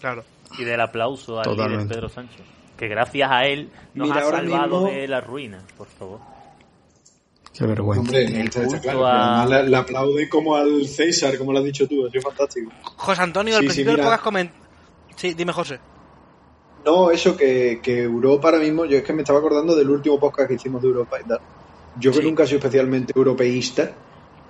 [0.00, 0.24] Claro.
[0.58, 1.88] Y del aplauso al líder.
[1.88, 2.40] Pedro Sánchez.
[2.76, 6.20] Que gracias a él nos Mira, ha salvado mismo- de la ruina, por favor.
[7.56, 8.00] Qué vergüenza.
[8.02, 11.86] Hombre, El culto claro, a- le, le aplaude como al César, como lo has dicho
[11.86, 12.72] tú, ha sido fantástico.
[12.96, 14.50] José Antonio, al Sí, sí, principio del podcast.
[15.16, 15.78] Sí, dime José.
[16.84, 20.18] No, eso que, que Europa ahora mismo, yo es que me estaba acordando del último
[20.18, 21.38] podcast que hicimos de Europa y tal.
[21.98, 22.24] Yo que Sí.
[22.24, 23.92] nunca he sido especialmente europeísta,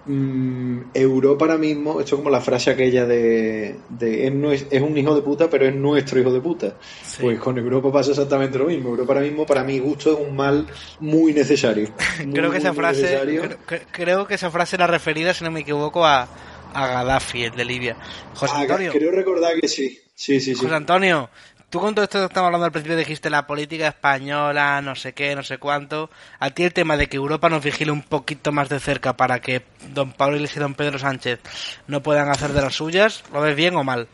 [0.06, 4.82] mm, Europa ahora mismo, esto es como la frase aquella de, de es, nues- es
[4.82, 6.74] un hijo de puta, pero es nuestro hijo de puta.
[7.02, 7.18] Sí.
[7.22, 8.90] Pues con Europa pasa exactamente lo mismo.
[8.90, 10.66] Europa ahora mismo, para mi gusto, es un mal
[11.00, 11.88] muy necesario.
[12.24, 15.50] Muy, creo que esa frase creo, cre- creo que esa frase era referida si no
[15.50, 16.28] me equivoco a,
[16.74, 17.96] a Gaddafi el de Libia
[18.34, 19.98] José Ah, Antonio creo recordar que sí.
[20.16, 20.60] Sí, sí, sí.
[20.60, 21.28] José Antonio
[21.74, 25.12] tú con todo esto que estamos hablando al principio dijiste la política española no sé
[25.12, 26.08] qué no sé cuánto
[26.38, 29.40] a ti el tema de que Europa nos vigile un poquito más de cerca para
[29.40, 31.40] que don Pablo y don Pedro Sánchez
[31.88, 34.06] no puedan hacer de las suyas lo ves bien o mal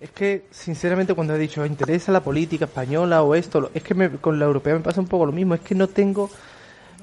[0.00, 4.10] Es que, sinceramente, cuando he dicho, interesa la política española o esto, es que me-
[4.10, 5.54] con la europea me pasa un poco lo mismo.
[5.54, 6.30] Es que no tengo,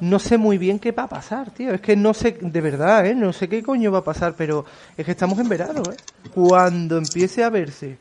[0.01, 1.73] no sé muy bien qué va a pasar, tío.
[1.73, 3.13] Es que no sé, de verdad, ¿eh?
[3.13, 4.65] No sé qué coño va a pasar, pero
[4.97, 5.97] es que estamos en verano, ¿eh?
[6.33, 7.99] Cuando empiece a verse,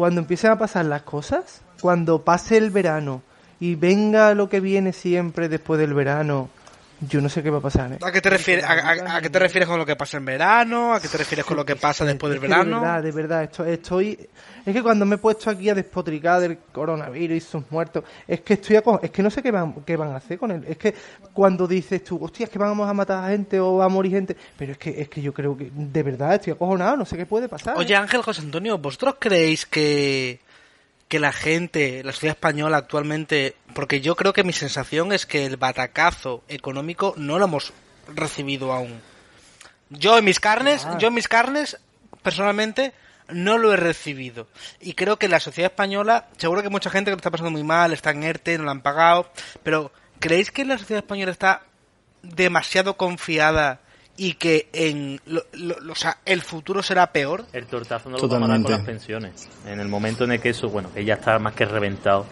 [0.00, 3.20] cuando empiecen a pasar las cosas, cuando pase el verano
[3.60, 6.48] y venga lo que viene siempre después del verano,
[7.08, 7.92] yo no sé qué va a pasar.
[7.92, 7.98] ¿eh?
[8.02, 8.64] ¿A qué te refieres?
[8.64, 10.92] ¿A, a- a qué te refieres con lo que pasa en verano?
[10.94, 12.80] ¿A qué te refieres con lo que pasa después del que De verano?
[12.80, 14.28] verdad, de verdad, estoy, estoy...
[14.66, 18.40] Es que cuando me he puesto aquí a despotricar del coronavirus y sus muertos, es
[18.42, 20.64] que estoy aco- es que no sé qué van, qué van a hacer con él.
[20.68, 20.94] Es que
[21.32, 24.12] cuando dices tú, hostia, es que vamos a matar a gente o va a morir
[24.12, 27.16] gente, pero es que, es que yo creo que de verdad estoy acojonado, no sé
[27.16, 27.76] qué puede pasar.
[27.78, 27.96] Oye, ¿eh?
[27.96, 30.40] Ángel José Antonio, ¿vosotros creéis que,
[31.10, 35.44] que la gente, la sociedad española actualmente, porque yo creo que mi sensación es que
[35.44, 37.72] el batacazo económico no lo hemos
[38.14, 39.02] recibido aún.
[39.88, 40.98] Yo en mis carnes, Ah.
[40.98, 41.78] yo en mis carnes,
[42.22, 42.92] personalmente,
[43.28, 44.46] no lo he recibido.
[44.80, 47.64] Y creo que la sociedad española, seguro que mucha gente que lo está pasando muy
[47.64, 49.32] mal, está en ERTE, no lo han pagado,
[49.64, 49.90] pero
[50.20, 51.64] ¿creéis que la sociedad española está
[52.22, 53.80] demasiado confiada
[54.22, 57.46] y que en lo- lo- lo- o sea, el futuro será peor?
[57.54, 58.70] El tortazo no lo vamos a dar con Totalmente.
[58.72, 59.48] las pensiones.
[59.66, 62.26] En el momento en el que eso, bueno, que ya está más que reventado,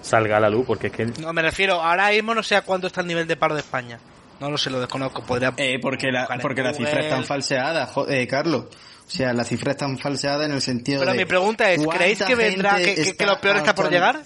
[0.00, 2.62] salga a la luz, porque es que No, me refiero, ahora mismo no sé a
[2.62, 3.98] cuánto está el nivel de paro de España.
[4.40, 5.22] No lo sé, lo desconozco.
[5.24, 5.52] Podría...
[5.58, 8.64] Eh, porque la, porque la cifra es tan falseada, jo- eh, Carlos.
[9.06, 11.18] O sea, la cifra es tan falseada en el sentido Pero de...
[11.18, 14.22] mi pregunta es, ¿creéis ¿cuánta que vendrá, que, que- lo peor está por llegar?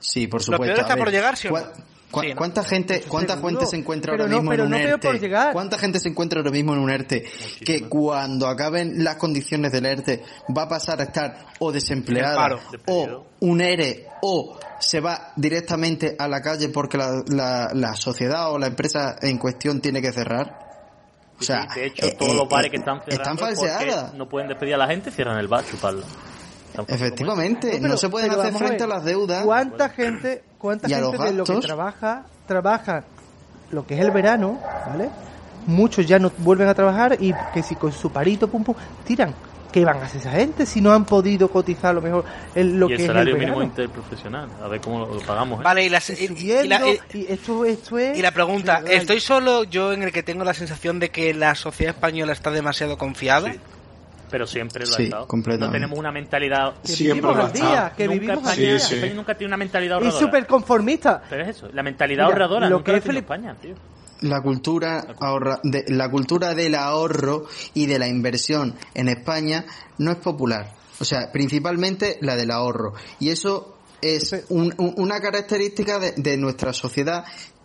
[0.00, 0.64] Sí, por ¿Lo supuesto.
[0.64, 1.95] peor está ver, por llegar, sí o no?
[2.16, 2.36] ¿Cuá- cuá- Sí, ¿no?
[2.36, 3.50] ¿Cuánta gente, cuánta Seguro.
[3.54, 5.06] gente se encuentra Pero ahora no- mismo pero en un no ERTE?
[5.08, 5.52] por llegar.
[5.52, 7.24] ¿Cuánta gente se encuentra ahora mismo en un ERTE
[7.64, 10.22] que cuando acaben las condiciones del ERTE
[10.56, 12.60] va a pasar a estar o desempleada paro.
[12.86, 18.50] o un ERE o se va directamente a la calle porque la, la, la sociedad
[18.52, 20.64] o la empresa en cuestión tiene que cerrar?
[21.38, 23.58] O sea, de hecho, eh, todos eh, los bares eh, que están cerrando están es
[23.58, 24.14] porque falseadas.
[24.14, 26.02] no pueden despedir a la gente, cierran el bar, chuparlo.
[26.76, 29.44] Tampoco Efectivamente, no, pero- se pueden hacer a frente a, las deudas.
[29.44, 33.04] ¿Cuánta gente, cuánta Y a gente los de lo que trabaja, trabaja
[33.70, 35.08] lo que es el verano, ¿vale?
[35.66, 38.74] Muchos ya no vuelven a trabajar y que si con su parito, pum, pum,
[39.04, 39.34] tiran.
[39.72, 42.24] ¿Qué van a hacer esa gente si no han podido cotizar a lo mejor
[42.54, 43.72] el, lo y que el es salario el mínimo verano?
[43.74, 45.60] interprofesional, a ver cómo lo pagamos.
[45.60, 45.64] ¿eh?
[45.64, 48.16] Vale, y, las- y- y Subiendo, la, y- esto, esto es...
[48.16, 51.54] y la pregunta, ¿estoy solo yo en el que tengo la sensación de que la
[51.56, 53.52] sociedad española está demasiado confiada?
[53.52, 53.58] Sí.
[54.36, 55.26] Pero siempre lo ha Sí, estado.
[55.26, 55.66] completamente.
[55.66, 56.74] No tenemos una mentalidad.
[56.82, 57.70] que Siempre vivimos al estado.
[57.70, 58.78] día, que nunca vivimos España, día.
[58.78, 58.94] Sí, sí.
[58.96, 60.20] España nunca tiene una mentalidad Y ahorradora.
[60.26, 61.22] súper conformista.
[61.30, 63.74] Pero es eso, la mentalidad Mira, ahorradora lo nunca que la es flip- España, tío.
[64.20, 69.64] La cultura ahorra, de, la cultura del ahorro y de la inversión en España
[69.96, 70.70] no es popular.
[71.00, 72.92] O sea, principalmente la del ahorro.
[73.18, 77.24] Y eso es un- un- una característica de, de nuestra sociedad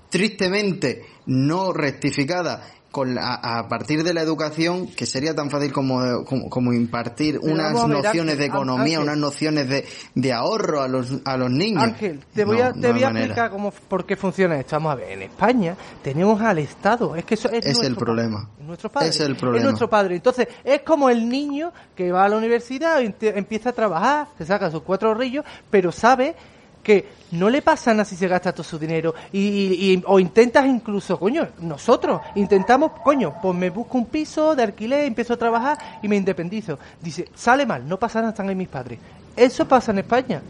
[0.09, 6.25] tristemente no rectificada con la- a partir de la educación que sería tan fácil como,
[6.25, 9.03] como, como impartir Pero unas ver, nociones de economía, Ángel.
[9.03, 11.83] unas nociones de, de ahorro a los, a los niños.
[11.83, 14.75] Ángel, te voy No, a, te voy a explicar cómo, por qué funciona esto.
[14.75, 17.15] Vamos a ver, en España tenemos al Estado.
[17.15, 18.39] Es que eso es, Es nuestro el problema.
[18.41, 19.07] padre, es nuestro padre.
[19.09, 19.57] Es el problema.
[19.57, 20.15] Es nuestro padre.
[20.15, 24.69] Entonces, es como el niño que va a la universidad, empieza a trabajar, se saca
[24.69, 26.35] sus cuatro rillos, pero sabe
[26.83, 30.19] que no le pasa nada si se gasta todo su dinero y, y- y- o
[30.19, 35.37] intentas incluso, coño, nosotros intentamos, coño, pues me busco un piso de alquiler, empiezo a
[35.37, 36.77] trabajar y me independizo.
[37.01, 38.99] Dice, sale mal, no pasa nada, están ahí mis padres.
[39.35, 40.41] Eso pasa en España.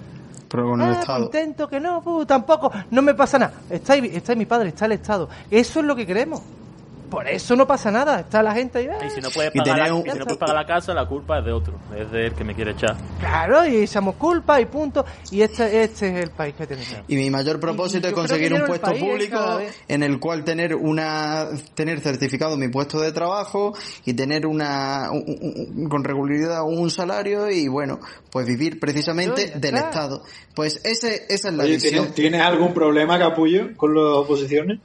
[0.49, 1.23] Pero con el Ah, Estado.
[1.25, 3.53] intento que no, pu, tampoco, no me pasa nada.
[3.69, 5.29] Está ahí, está ahí mi padre, está el Estado.
[5.49, 6.41] Eso es lo que queremos.
[7.12, 8.22] Por eso no pasa nada.
[8.22, 8.88] Está la gente ahí.
[8.88, 10.55] ah, Y si no puedes Y pagar, la, tener un- y si no puedes pagar
[10.55, 11.74] la casa, la culpa es de otro.
[11.95, 12.95] Es de él que me quiere echar.
[13.20, 15.05] Claro, y echamos culpa y punto.
[15.30, 16.89] Y este, este es el país que tenemos.
[17.07, 20.74] Y mi mayor propósito Y es conseguir un puesto país, público en el cual tener
[20.74, 26.89] una tener certificado mi puesto de trabajo y tener una un- un- con regularidad un
[26.89, 27.99] salario y bueno,
[28.32, 29.76] pues vivir precisamente Yo, del.
[29.76, 30.24] Estado.
[30.55, 31.93] Pues ese esa es la Oye, visión.
[31.93, 34.80] ¿tienes, ¿tienes algún problema, Capullo, con las oposiciones?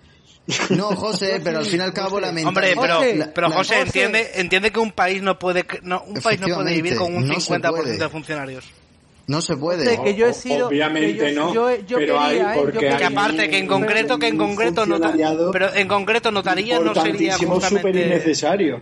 [0.70, 3.80] No, José, pero al fin y al cabo la Hombre, pero, José, pero José, José.
[3.82, 7.26] entiende, entiende que un país no puede, no, un país no puede vivir con un
[7.26, 7.96] no se 50% puede.
[7.98, 8.64] de funcionarios.
[9.26, 10.00] no se puede.
[10.04, 10.68] Que yo he sido.
[10.68, 12.56] Obviamente que yo, no, yo- yo pero hay quería, ¿eh?
[12.56, 15.00] Yo porque Que hay aparte, que en concreto, que en concreto no,
[15.50, 18.80] pero en concreto notaría no sería justamente, innecesario.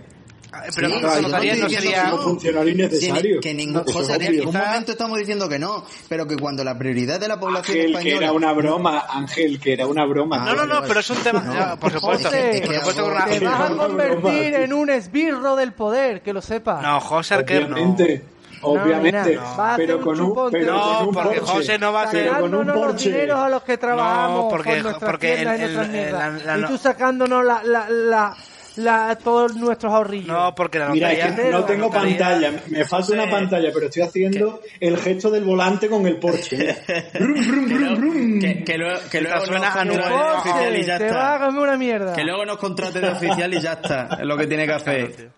[0.74, 2.18] Pero Sí, no notaría no sería, que no.
[2.18, 3.40] funcionario innecesario.
[3.40, 7.18] Que, ningún, José, en ningún momento estamos diciendo que no, pero que cuando la prioridad
[7.20, 10.38] de la población Ángel, que española era una broma, Ángel, que era una broma.
[10.44, 13.24] no, no, no, pero es un tema, No, por supuesto, José, por supuesto que una-
[13.26, 14.64] Te vas a convertir broma.
[14.64, 16.82] en un esbirro del poder, que lo sepas.
[16.82, 17.76] no, José Arquer no.
[17.76, 18.24] Obviamente,
[18.62, 20.72] obviamente, No, no, va a pero hacer un con un, chupón, pero tío.
[20.82, 21.52] con No, un porque Porsche.
[21.54, 23.10] José no va a ser- con un Sacándonos los Porsche.
[23.10, 26.44] dineros a los que trabajamos No, porque- con nuestras porque el- nuestras el- mierdas.
[26.44, 28.36] la- la- y tú sacándonos la, la, la,
[28.76, 30.28] la- todos nuestros ahorrillos.
[30.28, 33.30] No, porque la Mira, notaría, es que no la tengo notaría- pantalla, me falta una
[33.30, 36.76] pantalla, pero estoy haciendo el gesto del volante con el Porsche.
[37.14, 38.40] Brum, brum, brum, brum.
[38.40, 41.46] que, que luego, que luego suena a oficial y ya te va a está.
[41.46, 42.12] comer una mierda.
[42.14, 44.08] Que luego nos contrate de oficial y ya está.
[44.20, 45.30] Es lo que tiene que hacer.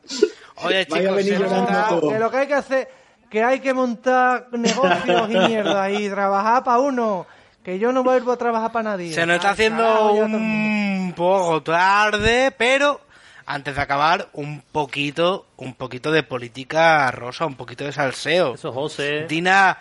[0.65, 1.37] Oye, chicos, se.
[1.37, 2.89] Que lo que hay que hacer,
[3.29, 7.27] que hay que montar negocios y mierda y trabajar para uno.
[7.63, 9.13] Que yo no vuelvo a trabajar para nadie.
[9.13, 13.01] Se nos está haciendo un poco tarde, pero
[13.47, 18.55] antes de acabar, un poquito, un poquito de política rosa, un poquito de salseo.
[18.55, 19.27] Eso, José.
[19.29, 19.79] Dina.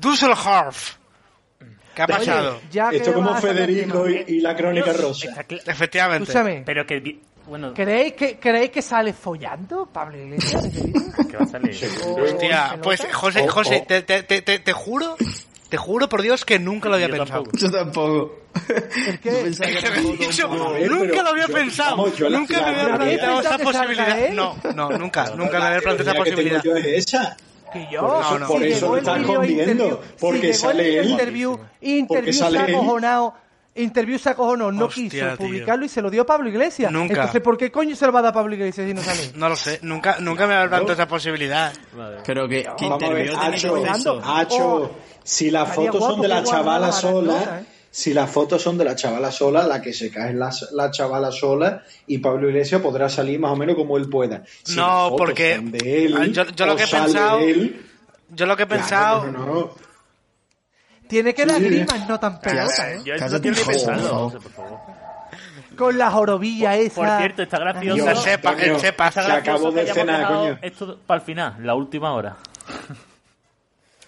[0.00, 0.96] Dusseldorf.
[1.94, 2.60] ¿Qué ha pasado?
[2.70, 5.28] Ya Esto como Federico y, y la crónica rosa.
[5.66, 6.24] Efectivamente.
[6.30, 6.62] Escúchame.
[6.64, 7.20] Pero que.
[7.46, 10.68] Bueno, ¿Creéis que, ¿Creéis que sale follando Pablo Iglesias?
[11.30, 11.74] que va a salir.
[12.04, 13.06] ¿O Hostia, pues?
[13.14, 13.86] José, Oh, José, oh.
[13.86, 15.16] te, te, te, te, te juro,
[15.68, 17.42] te juro por Dios que nunca lo había Yo pensado.
[17.44, 17.58] tampoco.
[17.58, 18.38] Yo tampoco.
[19.06, 19.52] ¿El qué?
[19.52, 23.40] Yo que era dicho, nunca lo había yo- pensado, vamos, yo nunca me había planteado
[23.40, 24.28] esa ¿Habéis pensado que posibilidad.
[24.30, 26.62] No, no, nunca, nunca me había planteado esa teoría que posibilidad.
[26.62, 27.36] tengo yo es esa.
[27.72, 30.58] Que yo, Por eso- si por eso lo está vídeo escondiendo, interview- porque si llegó
[30.58, 31.10] sale el él.
[31.10, 32.72] interview, interview Porque sale ha él.
[33.76, 35.36] Interview se acojonó, no Hostia, quiso tío.
[35.36, 36.90] publicarlo y se lo dio a Pablo Iglesias.
[36.92, 37.14] Nunca.
[37.14, 39.32] Entonces, ¿por qué coño se lo va a dar a Pablo Iglesias si no sale?
[39.34, 41.72] No lo sé, nunca, nunca me había planteado esa posibilidad.
[41.96, 42.18] Vale.
[42.24, 44.90] Pero que, que interview Hacho, que Oh,
[45.24, 47.66] si las fotos son de la que chavala la sola, ¿eh?
[47.90, 50.90] si las fotos son de la chavala sola, la que se cae es la, la
[50.90, 54.42] chavala sola y Pablo Iglesias podrá salir más o menos como él pueda.
[54.62, 57.38] Si No, las fotos porque- son de él, yo- yo lo o que he pensado-
[57.40, 57.86] él,
[58.30, 59.70] Yo lo que he claro, pensado, no, no, no.
[61.08, 61.48] Tiene que Sí.
[61.48, 62.96] dar grimas, no tan pelota, Cállate.
[62.96, 63.00] ¿eh?
[63.04, 64.80] Yo no pensarlo, José, por favor.
[65.76, 66.94] Con la jorobilla esa.
[66.94, 67.94] Por cierto, está gracioso.
[67.94, 70.58] Dios, el sepa, el sepa, Está se gracioso acabó que de cenar, coño.
[70.62, 72.36] Esto para el final, la última hora.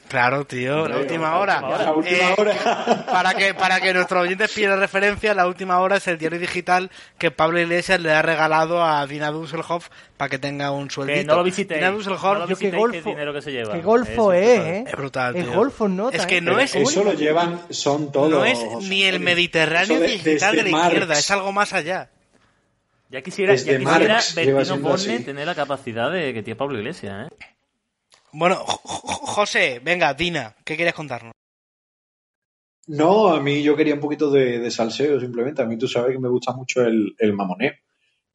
[0.09, 1.61] Claro, tío, la última hora.
[1.61, 3.05] La última Eh, hora.
[3.07, 6.91] Para que, para que nuestros oyentes pierdan referencia, la última hora es el diario digital
[7.19, 11.19] que Pablo Iglesias le ha regalado a Dina Dusselhoff para que tenga un sueldito.
[11.21, 11.81] Que no lo visitéis.
[11.81, 13.75] Dina Dusselhoff, No lo qué golfo, qué dinero que se lleva.
[13.75, 14.59] qué golfo Eso, es.
[14.61, 14.85] ¿eh?
[14.87, 15.53] Es brutal, El tío.
[15.55, 16.41] golfo nota, Es que ¿eh?
[16.41, 18.31] no es- eso lo llevan, son todos.
[18.31, 19.25] no es ni el Antonio.
[19.27, 21.21] Mediterráneo de- digital de la izquierda, Marx.
[21.21, 22.09] es algo más allá.
[23.11, 26.79] Ya quisiera, ya Desde quisiera Marx Bertino Borne tener la capacidad de que tiene Pablo
[26.79, 27.35] Iglesias, ¿eh?
[28.39, 31.33] Bueno, Jo- Jo- José, venga, Dina, ¿qué quieres contarnos?
[32.87, 35.61] No, a mí yo quería un poquito de, de salseo, simplemente.
[35.61, 37.73] A mí tú sabes que me gusta mucho el, el mamoneo.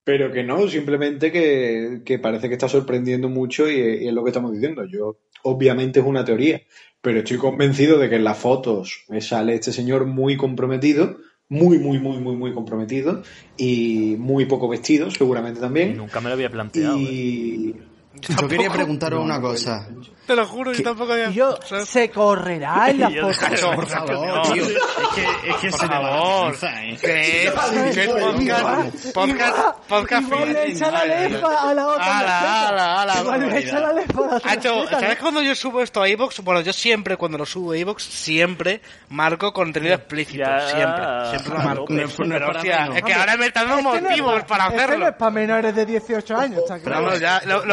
[0.03, 4.23] Pero que no, simplemente que, que parece que está sorprendiendo mucho y, y es lo
[4.23, 4.85] que estamos diciendo.
[4.85, 6.61] Yo, obviamente es una teoría,
[7.01, 11.79] pero estoy convencido de que en las fotos me sale este señor muy comprometido, muy,
[11.79, 13.23] muy, muy, muy, muy comprometido
[13.57, 15.95] y muy poco vestido, seguramente Y también.
[15.95, 16.97] nunca me lo había planteado.
[16.97, 17.92] ¿eh?
[18.21, 19.87] Yo quería preguntaros una cosa.
[20.25, 21.29] Te lo juro, yo tampoco había...
[21.29, 21.89] Y yo, ¿sabes?
[21.89, 23.75] se correrá en la foto.
[23.75, 24.63] Por favor, tío.
[24.63, 24.73] Es
[25.15, 26.55] que, es que Por se favor,
[27.03, 28.11] ¿eh?
[28.23, 29.57] podcast, podcast,
[29.87, 32.19] podcast Igual le echa la lefa a la otra.
[32.19, 33.69] Ala, ala, ala, Igual le barbaridad.
[33.69, 34.51] echa la lefa a la otra.
[34.51, 36.39] Hacho, ¿sabes cuando yo subo esto a iVoox?
[36.39, 40.45] Bueno, yo siempre cuando lo subo a iVoox, siempre marco contenido explícito.
[40.69, 41.85] Siempre, siempre lo marco.
[41.87, 45.07] Pero hostia, es que ahora me están dando Este motivos pa- para este no hacerlo.
[45.09, 47.17] es para menores de 18 años, está Pero claro.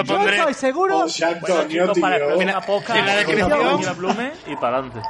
[0.01, 1.07] Yo estoy seguro.
[2.01, 5.01] para el próximo podcast, en la descripción- la plume y para adelante.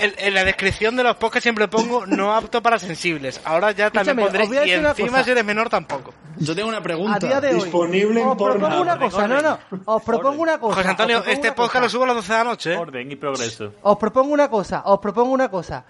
[0.00, 3.40] En, en la descripción de los podcasts siempre pongo no apto para sensibles.
[3.44, 6.12] Ahora ya también Escúchame, pondré y una encima si eres menor tampoco.
[6.38, 7.16] Yo tengo una pregunta.
[7.16, 7.54] A día de hoy.
[7.62, 8.80] Disponible en os propongo Pornhub.
[8.82, 9.58] una cosa, no, no.
[9.84, 10.76] Os propongo una cosa.
[10.76, 11.80] José Antonio, este una podcast cosa.
[11.80, 12.72] lo subo a las 12 de la noche.
[12.74, 12.76] ¿eh?
[12.76, 13.72] Orden y progreso.
[13.82, 15.84] Os propongo una cosa, os propongo una cosa.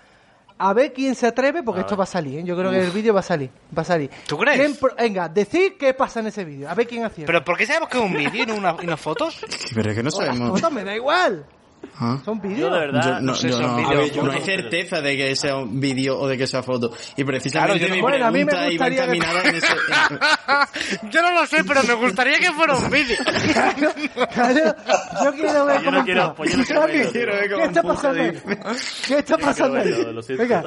[0.62, 2.00] A ver quién se atreve, porque A esto ver.
[2.00, 2.44] va a salir, ¿eh?
[2.44, 4.10] Yo creo que el vídeo va a salir, va a salir.
[4.26, 4.58] ¿Tú crees?
[4.60, 7.32] ¿Quién pro- Venga, decid qué pasa en ese vídeo, a ver quién acierta.
[7.32, 9.40] Pero ¿por qué sabemos que es un vídeo y no una, y no fotos?
[9.74, 10.50] Pero es que no Las sabemos.
[10.60, 11.46] fotos me da igual,
[12.00, 12.18] Ah.
[12.24, 12.72] son Yo vídeos.
[12.72, 13.02] de verdad.
[13.16, 15.78] Yo no, sé, yo son no, ver, yo no hay certeza de que sea un
[15.78, 16.90] vídeo o de que sea foto.
[17.16, 19.48] Y precisamente Claro, yo mi no- Bueno, a mí me pregunta iba gustaría que- encaminada
[19.48, 19.66] en ese...
[21.10, 23.16] Yo no lo sé, pero me gustaría que fuera un vídeo.
[24.32, 24.74] Claro,
[25.24, 26.34] yo quiero ver Yo cómo no quiero- está.
[26.34, 28.32] pues yo no quiero Xavi, verlo, quiero ver ¿Qué está pasando ahí?
[29.06, 30.36] ¿Qué está pasando ahí?
[30.36, 30.62] Venga.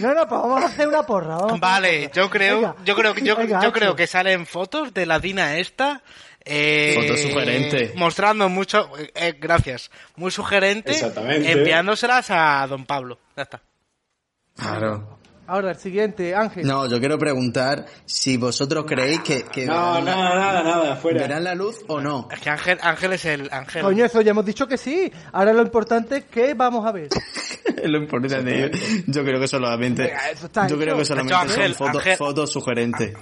[0.00, 1.36] No, no, pues vamos a hacer una porra.
[1.58, 3.72] Vale, yo creo, yo creo que yo, Venga, yo Hacho.
[3.72, 6.02] creo que salen fotos de la Dina esta.
[6.44, 7.92] Eh, Foto sugerente.
[7.96, 11.50] Mostrando mucho, eh, gracias, muy sugerente, Exactamente.
[11.52, 13.18] enviándoselas a don Pablo.
[13.36, 13.62] Ya está.
[14.56, 15.18] Claro.
[15.46, 16.64] Ahora, el siguiente, Ángel.
[16.66, 20.96] No, yo quiero preguntar si vosotros creéis que, que No, verán, la- nada, nada, nada,
[20.96, 21.20] fuera.
[21.22, 22.28] verán la luz o no.
[22.30, 23.82] Es que Ángel, Ángel es el Ángel.
[23.82, 25.12] Coño, eso ya hemos dicho que sí.
[25.32, 27.08] Ahora lo importante es que vamos a ver.
[27.84, 28.70] Lo importante.
[29.08, 30.02] Yo creo que solamente.
[30.04, 30.84] Venga, eso está Yo hecho.
[30.84, 32.16] creo que solamente Hecho, Ángel, son fotos, Ángel.
[32.16, 33.12] fotos sugerentes.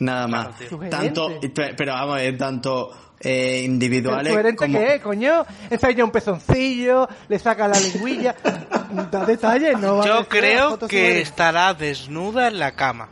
[0.00, 0.48] Nada más.
[0.68, 0.90] Sugerente.
[0.96, 2.90] Tanto, pe- pero vamos, es tanto
[3.20, 4.78] eh, individuales ¿El coherente como.
[4.78, 5.44] qué es, coño?
[5.70, 8.34] Enseña un pezoncillo, le saca la lengüilla.
[9.10, 11.28] da detalles, no va a Yo decir, "Ah, creo que sugerentes".
[11.28, 13.08] estará desnuda en la cama.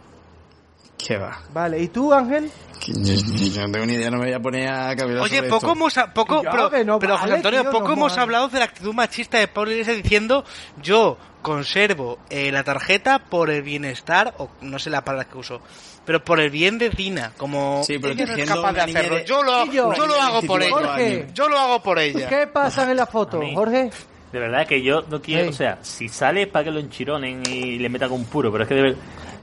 [0.99, 1.38] ¿Qué va?
[1.53, 2.51] Vale, ¿y tú, Ángel?
[2.86, 5.49] Yo, yo no tengo ni idea, no me voy a poner a cavilar Oye, sobre
[5.49, 5.72] poco esto.
[5.72, 8.22] hemos, ha- poco, pero, no pero vale, José Antonio, tío, poco no hemos vale.
[8.22, 10.44] hablado de la actitud machista de Pablo Iglesias diciendo
[10.82, 15.61] yo conservo eh, la tarjeta por el bienestar, o no sé la palabra que uso,
[16.05, 19.16] pero por el bien de Dina, como Sí, pero ella no es capaz de hacerlo.
[19.16, 19.92] de- Yo lo, yo.
[19.94, 20.76] yo lo hago por ella.
[20.97, 22.28] 24 Yo lo hago por ella.
[22.28, 23.55] ¿Qué pasa en la foto, A.
[23.55, 23.90] Jorge?
[24.32, 25.49] De verdad que yo no quiero, Sí.
[25.51, 28.68] o sea, si sale para que lo enchironen y le metan un puro, pero es
[28.68, 28.97] que de ver-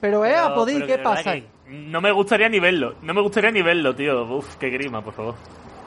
[0.03, 0.33] Pero, eh,
[0.65, 1.33] pero ¿qué pasa?
[1.69, 4.25] No me gustaría ni verlo, no me gustaría ni verlo, tío.
[4.35, 5.35] Uf, qué grima, por favor.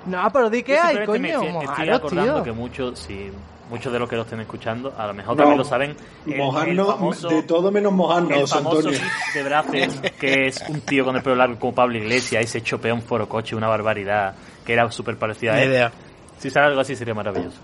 [0.06, 1.42] No, pero di que hay, me coño.
[1.60, 2.42] estoy- acordando tío.
[2.44, 3.30] que muchos, sí,
[3.68, 5.94] muchos de los que lo estén escuchando, a lo mejor No, también lo saben.
[6.26, 9.00] el- el Mojarnos, famoso- de todo menos el mojarnos, famoso Antonio.
[9.34, 12.62] de Braces, que es un tío con el pelo largo como Pablo Iglesias y se
[12.62, 15.68] chopea un foro coche, una barbaridad, que era súper parecida a él.
[15.72, 15.92] idea.
[16.38, 17.58] Si sale algo así sería maravilloso.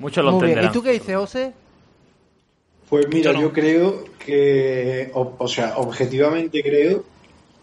[0.00, 0.48] Muchos lo Muy bien.
[0.48, 0.72] ¿Y entenderán.
[0.74, 1.52] tú qué dices, José?
[2.90, 3.40] Pues mira, Yo no.
[3.40, 7.04] yo creo que, o, o sea, objetivamente creo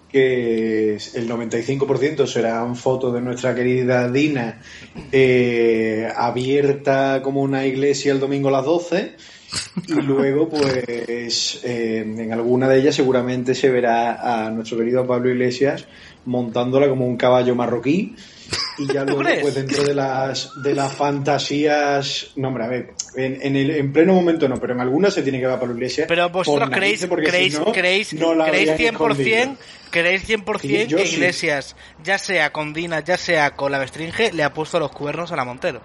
[0.10, 4.62] que el 95% serán fotos de nuestra querida Dina
[5.12, 9.16] eh, abierta como una iglesia el domingo a las 12
[9.88, 15.30] y luego pues eh, en alguna de ellas seguramente se verá a nuestro querido Pablo
[15.30, 15.86] Iglesias
[16.26, 18.16] montándola como un caballo marroquí
[18.78, 19.42] y ya luego crees?
[19.42, 23.92] pues dentro de las de las fantasías no hombre a ver en, en, el, en
[23.94, 26.70] pleno momento no pero en algunas se tiene que ver a Pablo Iglesias Pero vosotros
[26.70, 29.56] creéis, creéis, si no, creéis, no la creéis habrían 100%, escondido.
[29.92, 31.16] creéis 100% Yo que sí.
[31.16, 35.32] Iglesias, ya sea con Dina, ya sea con la Bestringe, le ha puesto los cuernos
[35.32, 35.82] a la Montero.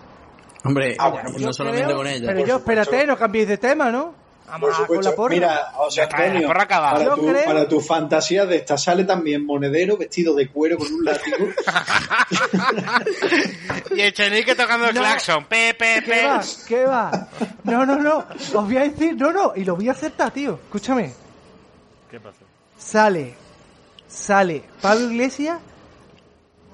[0.64, 2.26] Hombre, Ah, bueno, no solamente creo- con ella.
[2.26, 2.82] Pero yo, supuesto.
[2.82, 4.14] espérate, no cambiéis de tema, ¿no?
[4.46, 5.10] Vamos Por a con supuesto.
[5.10, 5.34] la porra.
[5.34, 9.46] Mira, o sea, Antonio, porra para, tu, creo- para tu fantasía de esta sale también
[9.46, 11.36] monedero vestido de cuero con un látigo.
[13.96, 15.00] y Echenique tocando el No.
[15.00, 15.44] claxon.
[15.46, 16.42] Pe, pe, ¿Qué va?
[16.68, 17.28] ¿Qué va?
[17.64, 18.26] No, no, no.
[18.54, 20.58] Os voy a decir, no, no, y lo voy a aceptar, tío.
[20.64, 21.12] Escúchame.
[22.10, 22.38] ¿Qué pasa?
[22.78, 23.34] Sale,
[24.08, 25.58] sale Pablo Iglesias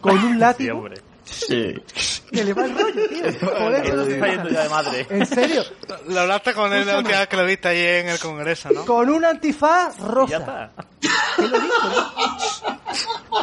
[0.01, 1.01] con un Sí, látigo hombre.
[1.25, 1.75] Sí.
[2.33, 3.22] que le va el rollo, tío.
[3.41, 5.07] Por eso no Se está yendo ya de madre.
[5.11, 5.62] En serio,
[6.09, 8.85] Lo hablaste con él la última vez que lo viste ahí en el Congreso, ¿no?
[8.85, 10.37] con un antifaz rosa.
[10.39, 10.70] está.
[11.37, 12.79] ¿Qué lo dicho, no?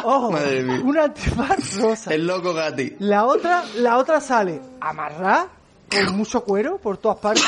[0.04, 0.80] Ojo, Madre mía.
[0.84, 2.12] un antifaz rosa.
[2.14, 2.96] El loco Gatti.
[3.00, 5.48] La otra, la otra sale amarrada,
[5.90, 7.44] con mucho cuero por todas partes.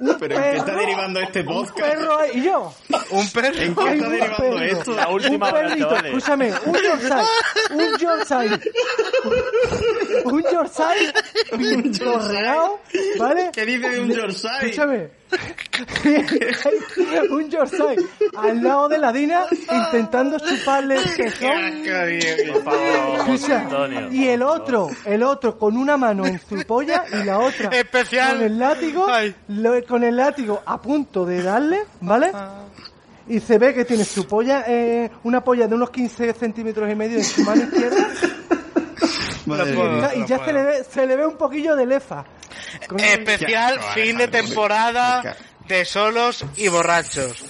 [0.00, 1.78] Un Pero ¿en qué está perro- derivando este Un podcast?
[1.80, 2.72] perro ahí, y yo.
[3.10, 3.46] Un perro.
[3.58, 4.60] ¿En qué está un derivando perro.
[4.60, 4.92] esto?
[4.94, 7.14] La última un perrito, escúchame, un Yorkshire,
[7.70, 8.60] un Yorkshire,
[10.24, 11.12] un Yorkshire
[11.58, 12.80] pintorreado,
[13.18, 13.50] ¿vale?
[13.52, 14.54] ¿Qué dice de un Yorkshire?
[14.62, 15.08] Escúchame,
[17.30, 17.96] un Yorkshire
[18.36, 21.04] al lado de la Dina intentando chuparle el
[23.18, 24.12] Escucha, Antonio.
[24.12, 28.36] y el otro, el otro con una mano en su polla y la otra Especial.
[28.36, 29.06] con el látigo,
[29.48, 32.30] lo- con el látigo a punto de darle, ¿vale?
[33.26, 36.94] Y se ve que tiene su polla, eh, una polla de unos 15 centímetros y
[36.94, 38.08] medio en su mano izquierda
[39.44, 40.14] puedo.
[40.14, 42.24] y ya se le, ve, se le ve un poquillo de lefa.
[42.96, 45.36] Especial fin de temporada
[45.68, 47.44] de solos y borrachos.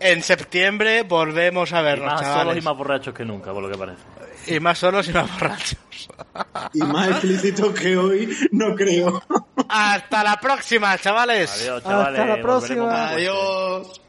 [0.00, 3.70] En septiembre volvemos a Y vernos, más solos y más borrachos que nunca, por lo
[3.70, 4.02] que parece.
[4.46, 5.78] Y más solos y más borrachos.
[6.74, 9.22] y más explícito que hoy, no creo.
[9.68, 11.52] Hasta la próxima, chavales.
[11.62, 12.20] Adiós, chavales.
[12.20, 13.08] Hasta la próxima.
[13.10, 14.00] Adiós.